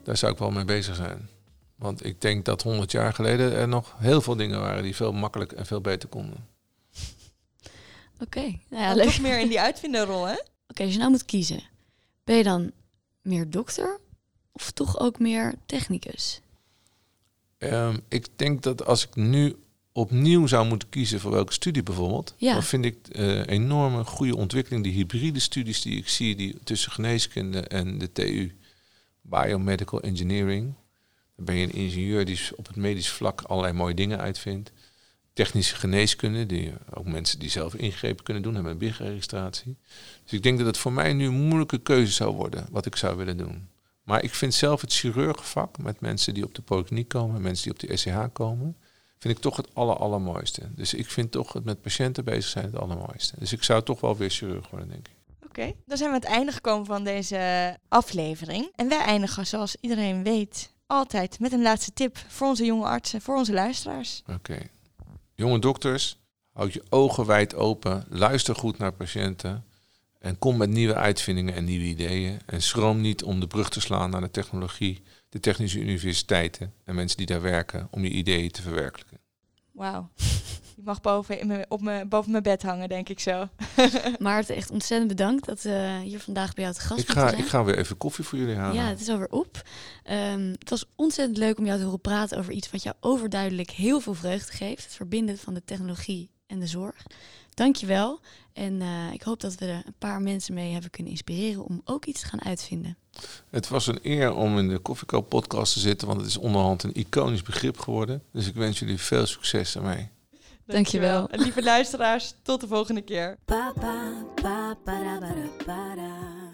[0.02, 1.28] Daar zou ik wel mee bezig zijn.
[1.76, 5.12] Want ik denk dat 100 jaar geleden er nog heel veel dingen waren die veel
[5.12, 6.46] makkelijker en veel beter konden.
[8.24, 9.06] Oké, nou ja, Dan leuk.
[9.06, 10.36] toch meer in die uitvinderrol, hè?
[10.70, 11.62] Oké, als je nou moet kiezen,
[12.24, 12.72] ben je dan
[13.22, 14.00] meer dokter
[14.52, 16.40] of toch ook meer technicus?
[17.58, 19.56] Ehm, ik denk dat als ik nu
[19.96, 22.52] opnieuw zou moeten kiezen voor welke studie bijvoorbeeld, Ja.
[22.52, 26.92] dan vind ik eh enorme goede ontwikkeling, die hybride studies die ik zie die tussen
[26.92, 28.52] geneeskunde en de TU,
[29.22, 30.74] biomedical engineering.
[31.36, 34.72] Dan ben je een ingenieur die op het medisch vlak allerlei mooie dingen uitvindt.
[35.32, 39.76] Technische geneeskunde, die ook mensen die zelf ingrepen kunnen doen, hebben een BIG-registratie.
[40.22, 42.96] Dus ik denk dat het voor mij nu een moeilijke keuze zou worden, wat ik
[42.96, 43.68] zou willen doen.
[44.02, 47.72] Maar ik vind zelf het chirurgenvak met mensen die op de polykliniek komen, mensen die
[47.72, 48.76] op de SCH komen,
[49.18, 50.62] vind ik toch het aller, allermooiste.
[50.74, 53.34] Dus ik vind toch het met patiënten bezig zijn het allermooiste.
[53.38, 55.14] Dus ik zou toch wel weer chirurg worden, denk ik.
[55.44, 58.68] Oké, dan zijn we aan het einde gekomen van deze aflevering.
[58.74, 63.20] En wij eindigen, zoals iedereen weet, altijd met een laatste tip voor onze jonge artsen,
[63.20, 64.22] voor onze luisteraars.
[64.32, 64.58] Oké.
[65.34, 66.18] Jonge dokters,
[66.52, 69.64] houd je ogen wijd open, luister goed naar patiënten
[70.18, 72.40] en kom met nieuwe uitvindingen en nieuwe ideeën.
[72.46, 75.02] En schroom niet om de brug te slaan naar de technologie,
[75.36, 79.18] de technische universiteiten en mensen die daar werken om je ideeën te verwerkelijken.
[79.72, 80.10] Wauw.
[80.74, 83.48] Die mag boven, in mijn, op mijn, boven mijn bed hangen, denk ik zo.
[84.18, 87.40] Maarten, echt ontzettend bedankt dat we hier vandaag bij jou te gast Ik ga, zijn.
[87.40, 88.82] ik ga weer even koffie voor jullie halen.
[88.82, 89.62] Ja, het is alweer op.
[90.02, 93.70] Ehm, het was ontzettend leuk om jou te horen praten over iets wat jou overduidelijk
[93.70, 94.84] heel veel vreugde geeft.
[94.84, 97.02] Het verbinden van de technologie en de zorg.
[97.56, 98.20] Dankjewel.
[98.52, 101.80] En eh, ik hoop dat we er een paar mensen mee hebben kunnen inspireren om
[101.84, 102.96] ook iets te gaan uitvinden.
[103.50, 106.82] Het was een eer om in de Koffiekoop podcast te zitten, want het is onderhand
[106.82, 108.22] een iconisch begrip geworden.
[108.32, 110.08] Dus ik wens jullie veel succes ermee.
[110.66, 111.28] Dankjewel.
[111.28, 113.36] En lieve luisteraars, tot de volgende keer.
[113.44, 116.45] Pa, pa, pa, para, para, para.